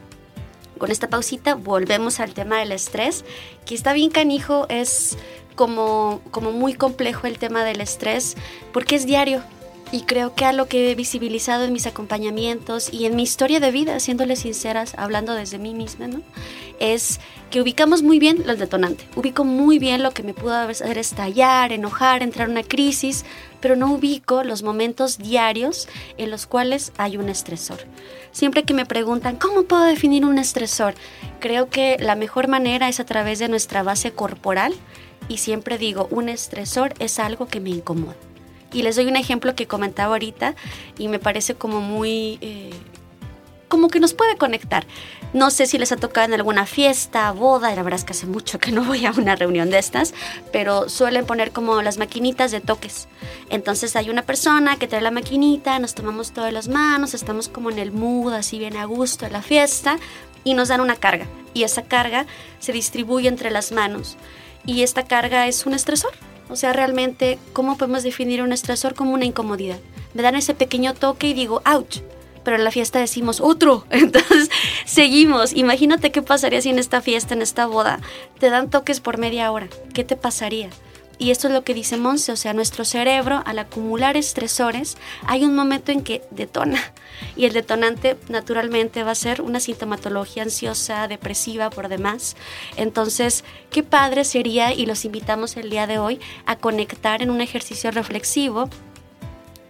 Con 0.78 0.90
esta 0.90 1.08
pausita 1.08 1.56
volvemos 1.56 2.20
al 2.20 2.32
tema 2.32 2.58
del 2.58 2.72
estrés, 2.72 3.24
que 3.66 3.74
está 3.74 3.92
bien 3.92 4.10
canijo, 4.10 4.66
es 4.68 5.16
como, 5.56 6.20
como 6.30 6.52
muy 6.52 6.74
complejo 6.74 7.26
el 7.26 7.38
tema 7.38 7.64
del 7.64 7.80
estrés, 7.80 8.36
porque 8.72 8.96
es 8.96 9.06
diario, 9.06 9.42
Y 9.92 10.02
creo 10.02 10.34
que 10.34 10.44
a 10.44 10.52
lo 10.52 10.68
que 10.68 10.90
he 10.90 10.94
visibilizado 10.94 11.64
en 11.64 11.72
mis 11.72 11.86
acompañamientos 11.86 12.92
y 12.92 13.06
en 13.06 13.16
mi 13.16 13.24
historia 13.24 13.58
de 13.58 13.72
vida, 13.72 13.98
siéndole 13.98 14.36
sinceras, 14.36 14.94
hablando 14.96 15.34
desde 15.34 15.58
mí 15.58 15.74
misma, 15.74 16.06
¿no? 16.06 16.22
Es 16.80 17.20
que 17.50 17.60
ubicamos 17.60 18.02
muy 18.02 18.18
bien 18.18 18.42
el 18.46 18.58
detonante. 18.58 19.04
Ubico 19.14 19.44
muy 19.44 19.78
bien 19.78 20.02
lo 20.02 20.12
que 20.12 20.22
me 20.22 20.34
pudo 20.34 20.54
hacer 20.54 20.98
estallar, 20.98 21.72
enojar, 21.72 22.22
entrar 22.22 22.48
en 22.48 22.52
una 22.52 22.62
crisis, 22.62 23.24
pero 23.60 23.76
no 23.76 23.92
ubico 23.92 24.42
los 24.42 24.62
momentos 24.62 25.18
diarios 25.18 25.88
en 26.16 26.30
los 26.30 26.46
cuales 26.46 26.92
hay 26.96 27.16
un 27.16 27.28
estresor. 27.28 27.78
Siempre 28.32 28.64
que 28.64 28.74
me 28.74 28.86
preguntan, 28.86 29.36
¿cómo 29.36 29.64
puedo 29.64 29.84
definir 29.84 30.24
un 30.24 30.38
estresor? 30.38 30.94
Creo 31.38 31.68
que 31.68 31.96
la 32.00 32.16
mejor 32.16 32.48
manera 32.48 32.88
es 32.88 32.98
a 32.98 33.04
través 33.04 33.38
de 33.38 33.48
nuestra 33.48 33.82
base 33.82 34.12
corporal 34.12 34.74
y 35.28 35.38
siempre 35.38 35.78
digo, 35.78 36.08
un 36.10 36.28
estresor 36.28 36.94
es 36.98 37.18
algo 37.18 37.46
que 37.46 37.60
me 37.60 37.70
incomoda. 37.70 38.16
Y 38.72 38.82
les 38.82 38.96
doy 38.96 39.06
un 39.06 39.16
ejemplo 39.16 39.54
que 39.54 39.66
comentaba 39.66 40.12
ahorita 40.12 40.54
y 40.98 41.08
me 41.08 41.18
parece 41.18 41.54
como 41.54 41.80
muy... 41.80 42.38
Eh, 42.40 42.70
como 43.68 43.88
que 43.88 44.00
nos 44.00 44.14
puede 44.14 44.36
conectar. 44.36 44.84
No 45.32 45.50
sé 45.50 45.66
si 45.66 45.78
les 45.78 45.92
ha 45.92 45.96
tocado 45.96 46.26
en 46.26 46.34
alguna 46.34 46.66
fiesta, 46.66 47.30
boda, 47.30 47.72
la 47.74 47.84
verdad 47.84 48.00
es 48.00 48.04
que 48.04 48.14
hace 48.14 48.26
mucho 48.26 48.58
que 48.58 48.72
no 48.72 48.82
voy 48.84 49.06
a 49.06 49.12
una 49.12 49.36
reunión 49.36 49.70
de 49.70 49.78
estas, 49.78 50.12
pero 50.52 50.88
suelen 50.88 51.24
poner 51.24 51.52
como 51.52 51.82
las 51.82 51.98
maquinitas 51.98 52.50
de 52.50 52.60
toques. 52.60 53.06
Entonces 53.48 53.94
hay 53.94 54.10
una 54.10 54.22
persona 54.22 54.76
que 54.76 54.88
trae 54.88 55.00
la 55.00 55.12
maquinita, 55.12 55.78
nos 55.78 55.94
tomamos 55.94 56.32
todas 56.32 56.52
las 56.52 56.66
manos, 56.66 57.14
estamos 57.14 57.48
como 57.48 57.70
en 57.70 57.78
el 57.78 57.92
mood, 57.92 58.32
así 58.32 58.58
bien 58.58 58.76
a 58.76 58.86
gusto 58.86 59.24
de 59.24 59.30
la 59.30 59.42
fiesta, 59.42 59.98
y 60.42 60.54
nos 60.54 60.66
dan 60.66 60.80
una 60.80 60.96
carga. 60.96 61.26
Y 61.54 61.62
esa 61.62 61.82
carga 61.82 62.26
se 62.58 62.72
distribuye 62.72 63.28
entre 63.28 63.52
las 63.52 63.70
manos. 63.70 64.16
Y 64.66 64.82
esta 64.82 65.04
carga 65.04 65.46
es 65.46 65.64
un 65.64 65.74
estresor. 65.74 66.12
O 66.48 66.56
sea, 66.56 66.72
realmente, 66.72 67.38
¿cómo 67.52 67.78
podemos 67.78 68.02
definir 68.02 68.42
un 68.42 68.52
estresor 68.52 68.94
como 68.94 69.12
una 69.12 69.26
incomodidad? 69.26 69.78
Me 70.12 70.22
dan 70.22 70.34
ese 70.34 70.54
pequeño 70.54 70.94
toque 70.94 71.28
y 71.28 71.34
digo, 71.34 71.62
ouch. 71.64 72.00
Pero 72.44 72.56
en 72.56 72.64
la 72.64 72.70
fiesta 72.70 72.98
decimos 72.98 73.40
otro. 73.40 73.84
Entonces, 73.90 74.50
seguimos. 74.84 75.52
Imagínate 75.54 76.10
qué 76.10 76.22
pasaría 76.22 76.62
si 76.62 76.70
en 76.70 76.78
esta 76.78 77.00
fiesta, 77.00 77.34
en 77.34 77.42
esta 77.42 77.66
boda, 77.66 78.00
te 78.38 78.50
dan 78.50 78.70
toques 78.70 79.00
por 79.00 79.18
media 79.18 79.50
hora. 79.52 79.68
¿Qué 79.94 80.04
te 80.04 80.16
pasaría? 80.16 80.70
Y 81.20 81.30
esto 81.30 81.48
es 81.48 81.52
lo 81.52 81.64
que 81.64 81.74
dice 81.74 81.98
Monse, 81.98 82.32
o 82.32 82.36
sea, 82.36 82.54
nuestro 82.54 82.86
cerebro 82.86 83.42
al 83.44 83.58
acumular 83.58 84.16
estresores, 84.16 84.96
hay 85.26 85.44
un 85.44 85.54
momento 85.54 85.92
en 85.92 86.02
que 86.02 86.22
detona. 86.30 86.80
Y 87.36 87.44
el 87.44 87.52
detonante 87.52 88.16
naturalmente 88.30 89.04
va 89.04 89.10
a 89.10 89.14
ser 89.14 89.42
una 89.42 89.60
sintomatología 89.60 90.44
ansiosa, 90.44 91.08
depresiva 91.08 91.68
por 91.68 91.88
demás. 91.88 92.36
Entonces, 92.78 93.44
qué 93.70 93.82
padre 93.82 94.24
sería, 94.24 94.72
y 94.72 94.86
los 94.86 95.04
invitamos 95.04 95.58
el 95.58 95.68
día 95.68 95.86
de 95.86 95.98
hoy, 95.98 96.20
a 96.46 96.56
conectar 96.56 97.20
en 97.20 97.28
un 97.28 97.42
ejercicio 97.42 97.90
reflexivo 97.90 98.70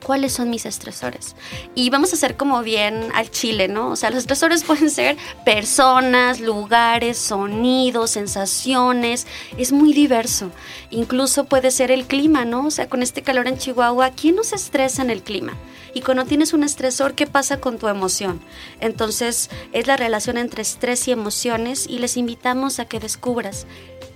cuáles 0.05 0.33
son 0.33 0.51
mis 0.51 0.67
estresores. 0.67 1.37
Y 1.75 1.91
vamos 1.91 2.13
a 2.13 2.17
hacer 2.17 2.37
como 2.37 2.63
bien 2.63 3.09
al 3.15 3.31
chile, 3.31 3.69
¿no? 3.69 3.91
O 3.91 3.97
sea, 3.97 4.11
los 4.11 4.21
estresores 4.21 4.65
pueden 4.71 4.91
ser 4.91 5.17
personas, 5.45 6.41
lugares, 6.41 7.19
sonidos, 7.19 8.11
sensaciones, 8.11 9.27
es 9.57 9.73
muy 9.73 9.93
diverso. 9.93 10.51
Incluso 10.91 11.45
puede 11.45 11.71
ser 11.71 11.91
el 11.91 12.07
clima, 12.07 12.45
¿no? 12.45 12.67
O 12.67 12.71
sea, 12.71 12.89
con 12.89 13.03
este 13.03 13.23
calor 13.23 13.47
en 13.49 13.59
Chihuahua, 13.59 14.11
¿quién 14.11 14.37
nos 14.37 14.53
estresa 14.53 15.03
en 15.03 15.11
el 15.11 15.23
clima? 15.23 15.55
Y 15.93 16.03
cuando 16.03 16.25
tienes 16.25 16.53
un 16.53 16.63
estresor, 16.63 17.15
¿qué 17.15 17.27
pasa 17.27 17.61
con 17.61 17.79
tu 17.79 17.89
emoción? 17.89 18.41
Entonces, 18.81 19.51
es 19.73 19.87
la 19.87 19.97
relación 19.97 20.39
entre 20.39 20.63
estrés 20.63 21.09
y 21.09 21.13
emociones 21.13 21.87
y 21.89 21.99
les 21.99 22.17
invitamos 22.17 22.79
a 22.79 22.85
que 22.85 23.01
descubras 23.01 23.67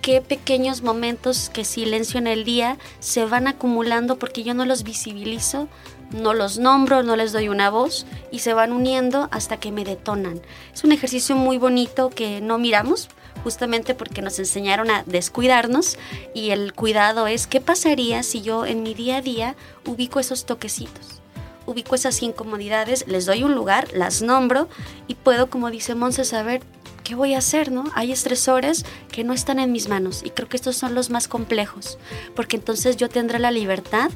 qué 0.04 0.20
pequeños 0.20 0.82
momentos 0.82 1.48
que 1.48 1.64
silencio 1.64 2.18
en 2.18 2.26
el 2.26 2.44
día 2.44 2.76
se 3.00 3.24
van 3.24 3.46
acumulando 3.46 4.18
porque 4.18 4.42
yo 4.42 4.52
no 4.52 4.66
los 4.66 4.82
visibilizo, 4.82 5.66
no 6.10 6.34
los 6.34 6.58
nombro, 6.58 7.02
no 7.02 7.16
les 7.16 7.32
doy 7.32 7.48
una 7.48 7.70
voz 7.70 8.04
y 8.30 8.40
se 8.40 8.52
van 8.52 8.74
uniendo 8.74 9.30
hasta 9.32 9.56
que 9.56 9.72
me 9.72 9.82
detonan. 9.82 10.42
Es 10.74 10.84
un 10.84 10.92
ejercicio 10.92 11.36
muy 11.36 11.56
bonito 11.56 12.10
que 12.10 12.42
no 12.42 12.58
miramos 12.58 13.08
justamente 13.44 13.94
porque 13.94 14.20
nos 14.20 14.38
enseñaron 14.38 14.90
a 14.90 15.04
descuidarnos 15.06 15.96
y 16.34 16.50
el 16.50 16.74
cuidado 16.74 17.26
es 17.26 17.46
qué 17.46 17.62
pasaría 17.62 18.22
si 18.24 18.42
yo 18.42 18.66
en 18.66 18.82
mi 18.82 18.92
día 18.92 19.16
a 19.16 19.22
día 19.22 19.56
ubico 19.86 20.20
esos 20.20 20.44
toquecitos 20.44 21.22
ubico 21.66 21.94
esas 21.94 22.22
incomodidades, 22.22 23.06
les 23.08 23.24
doy 23.24 23.42
un 23.42 23.54
lugar, 23.54 23.88
las 23.94 24.20
nombro 24.20 24.68
y 25.08 25.14
puedo, 25.14 25.48
como 25.48 25.70
dice 25.70 25.94
Monse, 25.94 26.26
saber 26.26 26.60
¿qué 27.04 27.14
voy 27.14 27.34
a 27.34 27.38
hacer? 27.38 27.70
¿no? 27.70 27.84
Hay 27.94 28.10
estresores 28.10 28.84
que 29.12 29.22
no 29.22 29.32
están 29.32 29.60
en 29.60 29.70
mis 29.70 29.88
manos 29.88 30.22
y 30.24 30.30
creo 30.30 30.48
que 30.48 30.56
estos 30.56 30.76
son 30.76 30.94
los 30.94 31.10
más 31.10 31.28
complejos, 31.28 31.98
porque 32.34 32.56
entonces 32.56 32.96
yo 32.96 33.08
tendré 33.08 33.38
la 33.38 33.52
libertad 33.52 34.10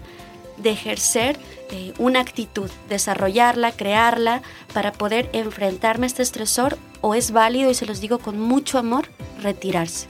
de 0.57 0.70
ejercer 0.70 1.38
eh, 1.70 1.92
una 1.98 2.20
actitud, 2.20 2.68
desarrollarla, 2.88 3.70
crearla 3.72 4.42
para 4.72 4.92
poder 4.92 5.31
enfrentarme 5.33 6.07
a 6.07 6.09
este 6.09 6.22
estresor 6.22 6.79
o 7.01 7.14
es 7.14 7.31
válido, 7.31 7.70
y 7.70 7.74
se 7.74 7.87
los 7.87 8.01
digo 8.01 8.18
con 8.18 8.40
mucho 8.40 8.79
amor, 8.79 9.09
retirarse. 9.40 10.09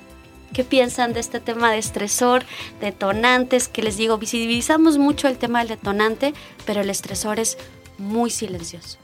¿Qué 0.54 0.64
piensan 0.64 1.12
de 1.12 1.20
este 1.20 1.40
tema 1.40 1.70
de 1.70 1.76
estresor, 1.76 2.44
detonantes? 2.80 3.68
Que 3.68 3.82
les 3.82 3.98
digo, 3.98 4.16
visibilizamos 4.16 4.96
mucho 4.96 5.28
el 5.28 5.36
tema 5.36 5.58
del 5.58 5.68
detonante, 5.68 6.32
pero 6.64 6.80
el 6.80 6.88
estresor 6.88 7.38
es 7.38 7.58
muy 7.98 8.30
silencioso. 8.30 8.98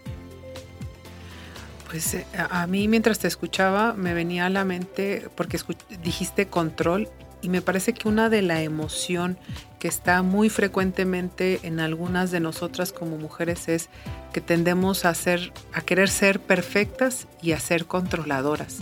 Pues 1.94 2.16
a 2.36 2.66
mí 2.66 2.88
mientras 2.88 3.20
te 3.20 3.28
escuchaba 3.28 3.92
me 3.92 4.14
venía 4.14 4.46
a 4.46 4.50
la 4.50 4.64
mente, 4.64 5.28
porque 5.36 5.60
dijiste 6.02 6.48
control, 6.48 7.08
y 7.40 7.48
me 7.48 7.62
parece 7.62 7.92
que 7.92 8.08
una 8.08 8.28
de 8.28 8.42
la 8.42 8.62
emoción 8.62 9.38
que 9.78 9.86
está 9.86 10.22
muy 10.22 10.50
frecuentemente 10.50 11.60
en 11.62 11.78
algunas 11.78 12.32
de 12.32 12.40
nosotras 12.40 12.90
como 12.90 13.16
mujeres 13.16 13.68
es 13.68 13.90
que 14.32 14.40
tendemos 14.40 15.04
a 15.04 15.14
ser, 15.14 15.52
a 15.72 15.82
querer 15.82 16.08
ser 16.08 16.40
perfectas 16.40 17.28
y 17.40 17.52
a 17.52 17.60
ser 17.60 17.86
controladoras. 17.86 18.78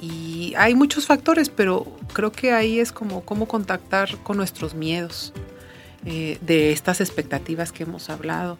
Y 0.00 0.54
hay 0.56 0.74
muchos 0.74 1.04
factores, 1.04 1.50
pero 1.50 1.98
creo 2.14 2.32
que 2.32 2.54
ahí 2.54 2.80
es 2.80 2.92
como 2.92 3.26
cómo 3.26 3.46
contactar 3.46 4.16
con 4.22 4.38
nuestros 4.38 4.72
miedos 4.72 5.34
eh, 6.06 6.38
de 6.40 6.72
estas 6.72 7.02
expectativas 7.02 7.72
que 7.72 7.82
hemos 7.82 8.08
hablado. 8.08 8.56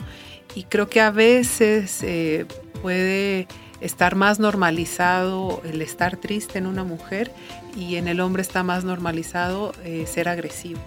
Y 0.54 0.64
creo 0.64 0.90
que 0.90 1.00
a 1.00 1.10
veces 1.10 2.02
eh, 2.02 2.44
puede 2.82 3.48
estar 3.80 4.14
más 4.14 4.38
normalizado 4.38 5.62
el 5.64 5.82
estar 5.82 6.16
triste 6.16 6.58
en 6.58 6.66
una 6.66 6.84
mujer 6.84 7.32
y 7.76 7.96
en 7.96 8.08
el 8.08 8.20
hombre 8.20 8.42
está 8.42 8.62
más 8.62 8.84
normalizado 8.84 9.72
eh, 9.84 10.04
ser 10.06 10.28
agresivo. 10.28 10.80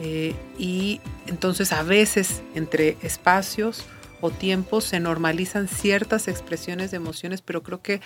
Eh, 0.00 0.34
y 0.58 1.00
entonces 1.26 1.72
a 1.72 1.82
veces 1.82 2.42
entre 2.54 2.96
espacios 3.02 3.84
o 4.20 4.30
tiempos 4.30 4.84
se 4.84 5.00
normalizan 5.00 5.68
ciertas 5.68 6.28
expresiones 6.28 6.90
de 6.90 6.96
emociones, 6.96 7.42
pero 7.42 7.62
creo 7.62 7.82
que 7.82 8.00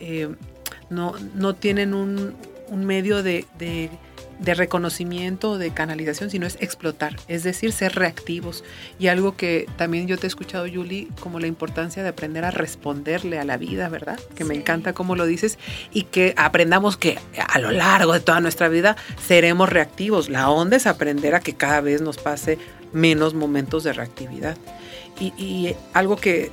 eh, 0.00 0.28
no, 0.90 1.14
no, 1.34 1.54
tienen 1.54 1.94
un, 1.94 2.34
un 2.68 2.84
medio 2.84 3.22
de, 3.22 3.44
de 3.58 3.90
de 4.38 4.54
reconocimiento, 4.54 5.58
de 5.58 5.72
canalización, 5.72 6.30
sino 6.30 6.46
es 6.46 6.56
explotar, 6.60 7.16
es 7.28 7.42
decir, 7.42 7.72
ser 7.72 7.94
reactivos. 7.94 8.64
Y 8.98 9.08
algo 9.08 9.36
que 9.36 9.66
también 9.76 10.06
yo 10.06 10.16
te 10.16 10.26
he 10.26 10.28
escuchado, 10.28 10.66
Julie, 10.72 11.08
como 11.20 11.40
la 11.40 11.46
importancia 11.46 12.02
de 12.02 12.08
aprender 12.08 12.44
a 12.44 12.50
responderle 12.50 13.38
a 13.38 13.44
la 13.44 13.56
vida, 13.56 13.88
¿verdad? 13.88 14.18
Que 14.36 14.44
me 14.44 14.54
encanta 14.54 14.92
cómo 14.92 15.16
lo 15.16 15.26
dices 15.26 15.58
y 15.92 16.04
que 16.04 16.34
aprendamos 16.36 16.96
que 16.96 17.18
a 17.46 17.58
lo 17.58 17.70
largo 17.70 18.12
de 18.12 18.20
toda 18.20 18.40
nuestra 18.40 18.68
vida 18.68 18.96
seremos 19.20 19.68
reactivos. 19.68 20.28
La 20.28 20.50
onda 20.50 20.76
es 20.76 20.86
aprender 20.86 21.34
a 21.34 21.40
que 21.40 21.54
cada 21.54 21.80
vez 21.80 22.00
nos 22.00 22.18
pase 22.18 22.58
menos 22.92 23.34
momentos 23.34 23.84
de 23.84 23.92
reactividad. 23.92 24.56
Y, 25.20 25.74
algo 25.94 26.14
que 26.14 26.52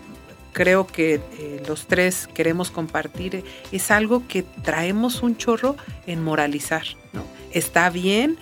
creo 0.56 0.88
que 0.88 1.16
eh, 1.16 1.62
los 1.68 1.86
tres 1.86 2.30
queremos 2.34 2.72
compartir 2.72 3.44
es 3.74 3.92
algo 3.92 4.26
que 4.26 4.44
traemos 4.64 5.22
un 5.22 5.36
chorro 5.36 5.76
en 6.08 6.24
moralizar, 6.24 6.86
¿no? 7.12 7.24
Está 7.52 7.90
bien 7.90 8.38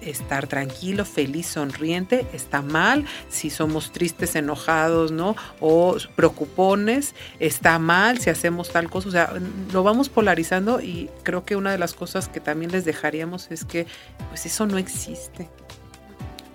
estar 0.00 0.46
tranquilo, 0.46 1.04
feliz, 1.04 1.46
sonriente, 1.46 2.26
está 2.32 2.62
mal 2.62 3.04
si 3.28 3.50
somos 3.50 3.92
tristes, 3.92 4.36
enojados, 4.36 5.12
¿no? 5.12 5.36
O 5.60 5.96
preocupones, 6.16 7.14
está 7.40 7.78
mal 7.78 8.20
si 8.20 8.30
hacemos 8.30 8.70
tal 8.70 8.88
cosa, 8.88 9.08
o 9.08 9.12
sea, 9.12 9.32
lo 9.72 9.82
vamos 9.82 10.08
polarizando 10.08 10.80
y 10.80 11.10
creo 11.24 11.44
que 11.44 11.56
una 11.56 11.72
de 11.72 11.78
las 11.78 11.92
cosas 11.92 12.28
que 12.28 12.40
también 12.40 12.72
les 12.72 12.86
dejaríamos 12.86 13.50
es 13.50 13.66
que 13.66 13.86
pues 14.30 14.46
eso 14.46 14.66
no 14.66 14.78
existe. 14.78 15.50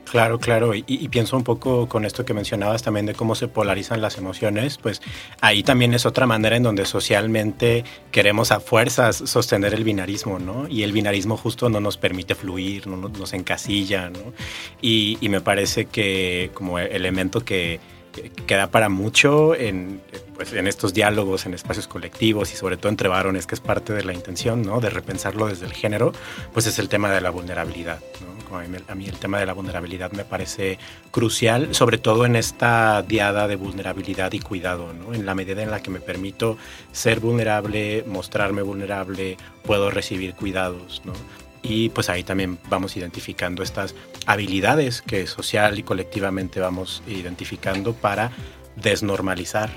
Claro, 0.10 0.40
claro, 0.40 0.74
y, 0.76 0.84
pienso 1.10 1.36
un 1.36 1.44
poco 1.44 1.90
con 1.90 2.06
esto 2.06 2.26
que 2.26 2.34
mencionabas 2.34 2.84
también 2.84 3.06
de 3.06 3.16
cómo 3.16 3.34
se 3.34 3.48
polarizan 3.48 4.02
las 4.02 4.18
emociones, 4.18 4.78
pues 4.78 5.02
ahí 5.42 5.64
también 5.64 5.94
es 5.94 6.06
otra 6.06 6.28
manera 6.28 6.56
en 6.56 6.64
donde 6.64 6.86
socialmente 6.86 7.84
queremos 8.12 8.52
a 8.52 8.60
fuerzas 8.60 9.18
sostener 9.18 9.74
el 9.74 9.84
binarismo, 9.84 10.38
¿no? 10.40 10.68
Y 10.70 10.84
el 10.84 10.92
binarismo 10.92 11.38
justo 11.38 11.70
no 11.70 11.80
nos 11.80 11.98
permite 11.98 12.36
fluir, 12.36 12.88
no 12.88 12.98
nos, 12.98 13.34
encasilla, 13.34 14.10
¿no? 14.10 14.34
Y, 14.82 15.18
y 15.22 15.30
me 15.30 15.42
parece 15.42 15.86
que 15.86 16.52
como 16.54 16.78
elemento 16.80 17.44
que 17.44 17.80
queda 18.46 18.72
para 18.72 18.90
mucho 18.90 19.56
en, 19.56 20.02
pues, 20.36 20.54
en 20.54 20.68
estos 20.68 20.94
diálogos, 20.94 21.46
en 21.46 21.54
espacios 21.54 21.88
colectivos 21.88 22.54
y 22.54 22.56
sobre 22.56 22.78
todo 22.78 22.90
entre 22.90 23.10
varones, 23.10 23.48
que 23.48 23.56
es 23.56 23.62
parte 23.62 23.94
de 23.94 24.04
la 24.04 24.14
intención, 24.14 24.62
¿no? 24.62 24.80
De 24.80 24.90
repensarlo 24.90 25.48
desde 25.48 25.66
el 25.66 25.74
género, 25.74 26.12
pues 26.54 26.66
es 26.68 26.80
el 26.80 26.90
tema 26.90 27.12
de 27.12 27.22
la 27.22 27.30
vulnerabilidad, 27.30 28.00
A 28.88 28.96
mí, 28.96 29.08
el 29.08 29.18
tema 29.18 29.40
de 29.40 29.46
la 29.46 29.54
vulnerabilidad 29.54 30.12
me 30.14 30.24
parece 30.24 30.78
crucial, 31.12 31.76
sobre 31.76 31.98
todo 31.98 32.26
en 32.26 32.36
esta 32.36 33.02
diada 33.02 33.48
de 33.48 33.58
vulnerabilidad 33.58 34.32
y 34.34 34.40
cuidado, 34.40 34.94
¿no? 34.94 35.14
En 35.14 35.26
la 35.26 35.36
medida 35.36 35.62
en 35.62 35.72
la 35.72 35.82
que 35.82 35.90
me 35.90 36.00
permito 36.00 36.58
ser 36.92 37.20
vulnerable, 37.20 38.04
mostrarme 38.08 38.62
vulnerable, 38.62 39.38
puedo 39.64 39.92
recibir 39.92 40.36
cuidados, 40.36 41.02
¿no? 41.06 41.14
Y 41.68 41.90
pues 41.90 42.10
ahí 42.10 42.24
también 42.24 42.60
vamos 42.70 42.96
identificando 42.96 43.64
estas 43.64 43.96
habilidades 44.28 45.02
que 45.02 45.26
social 45.26 45.80
y 45.80 45.84
colectivamente 45.84 46.60
vamos 46.60 47.02
identificando 47.08 47.94
para 47.94 48.32
desnormalizar. 48.76 49.72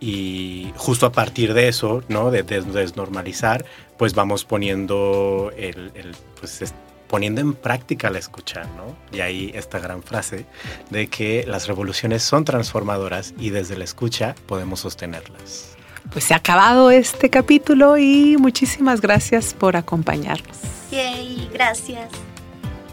Y 0.00 0.72
justo 0.76 1.06
a 1.06 1.12
partir 1.12 1.52
de 1.52 1.68
eso, 1.68 2.02
¿no? 2.08 2.30
de, 2.30 2.42
desnormalizar, 2.42 3.66
pues 3.98 4.14
vamos 4.14 4.44
poniendo 4.46 5.52
el, 5.56 5.92
pues 6.40 6.74
poniendo 7.08 7.42
en 7.42 7.52
práctica 7.52 8.10
la 8.10 8.18
escucha, 8.18 8.64
¿no? 8.76 8.96
Y 9.16 9.20
ahí 9.20 9.52
esta 9.54 9.78
gran 9.78 10.02
frase 10.02 10.46
de 10.90 11.08
que 11.08 11.44
las 11.46 11.68
revoluciones 11.68 12.22
son 12.22 12.44
transformadoras 12.44 13.34
y 13.38 13.50
desde 13.50 13.76
la 13.76 13.84
escucha 13.84 14.34
podemos 14.46 14.80
sostenerlas 14.80 15.74
pues 16.12 16.24
se 16.24 16.34
ha 16.34 16.38
acabado 16.38 16.90
este 16.90 17.30
capítulo 17.30 17.96
y 17.98 18.36
muchísimas 18.38 19.00
gracias 19.00 19.54
por 19.54 19.76
acompañarnos. 19.76 20.56
Yay, 20.90 21.50
gracias. 21.52 22.10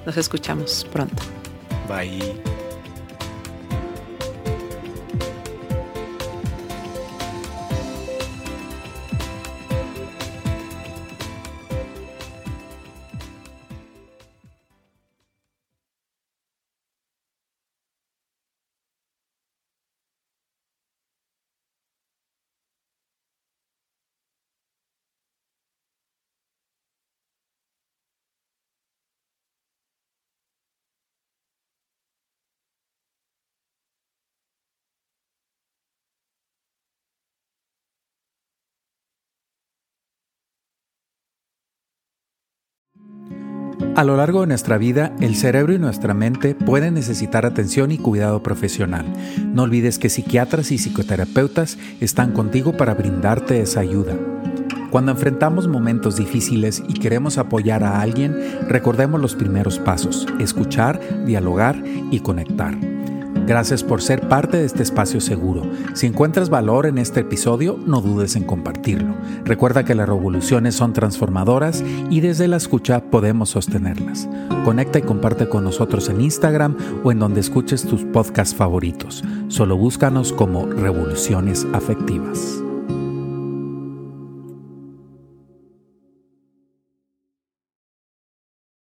Nos 0.06 0.18
escuchamos 0.18 0.88
pronto. 0.92 1.22
Bye. 1.88 2.61
A 44.02 44.04
lo 44.04 44.18
largo 44.18 44.42
de 44.42 44.48
nuestra 44.48 44.80
vida, 44.80 45.14
el 45.20 45.36
cerebro 45.36 45.74
y 45.74 45.78
nuestra 45.78 46.16
mente 46.16 46.56
pueden 46.56 46.96
necesitar 46.96 47.46
atención 47.46 47.92
y 47.92 48.00
cuidado 48.00 48.42
profesional. 48.42 49.06
No 49.54 49.62
olvides 49.62 50.00
que 50.00 50.10
psiquiatras 50.10 50.72
y 50.72 50.80
psicoterapeutas 50.80 51.78
están 52.00 52.32
contigo 52.32 52.76
para 52.76 52.96
brindarte 52.96 53.62
esa 53.62 53.82
ayuda. 53.82 54.18
Cuando 54.90 55.12
enfrentamos 55.12 55.68
momentos 55.68 56.16
difíciles 56.16 56.82
y 56.90 56.94
queremos 56.94 57.38
apoyar 57.38 57.84
a 57.84 58.02
alguien, 58.02 58.36
recordemos 58.68 59.22
los 59.22 59.36
primeros 59.36 59.78
pasos, 59.78 60.26
escuchar, 60.40 61.00
dialogar 61.28 61.84
y 62.10 62.22
conectar. 62.22 62.91
Gracias 63.52 63.84
por 63.84 64.02
ser 64.02 64.30
parte 64.30 64.56
de 64.56 64.64
este 64.64 64.82
espacio 64.82 65.20
seguro. 65.20 65.70
Si 65.94 66.08
encuentras 66.08 66.50
valor 66.50 66.86
en 66.86 66.98
este 66.98 67.20
episodio, 67.20 67.78
no 67.86 68.00
dudes 68.00 68.38
en 68.38 68.46
compartirlo. 68.46 69.14
Recuerda 69.44 69.84
que 69.84 69.94
las 69.94 70.08
revoluciones 70.08 70.74
son 70.74 70.94
transformadoras 70.94 71.84
y 72.10 72.22
desde 72.22 72.48
la 72.48 72.56
escucha 72.56 73.02
podemos 73.02 73.50
sostenerlas. 73.50 74.30
Conecta 74.64 75.00
y 75.00 75.02
comparte 75.02 75.50
con 75.50 75.66
nosotros 75.66 76.08
en 76.08 76.22
Instagram 76.22 76.78
o 77.04 77.12
en 77.12 77.20
donde 77.20 77.42
escuches 77.42 77.84
tus 77.84 78.06
podcasts 78.06 78.56
favoritos. 78.56 79.22
Solo 79.50 79.76
búscanos 79.76 80.32
como 80.32 80.68
Revoluciones 80.68 81.68
Afectivas. 81.74 82.61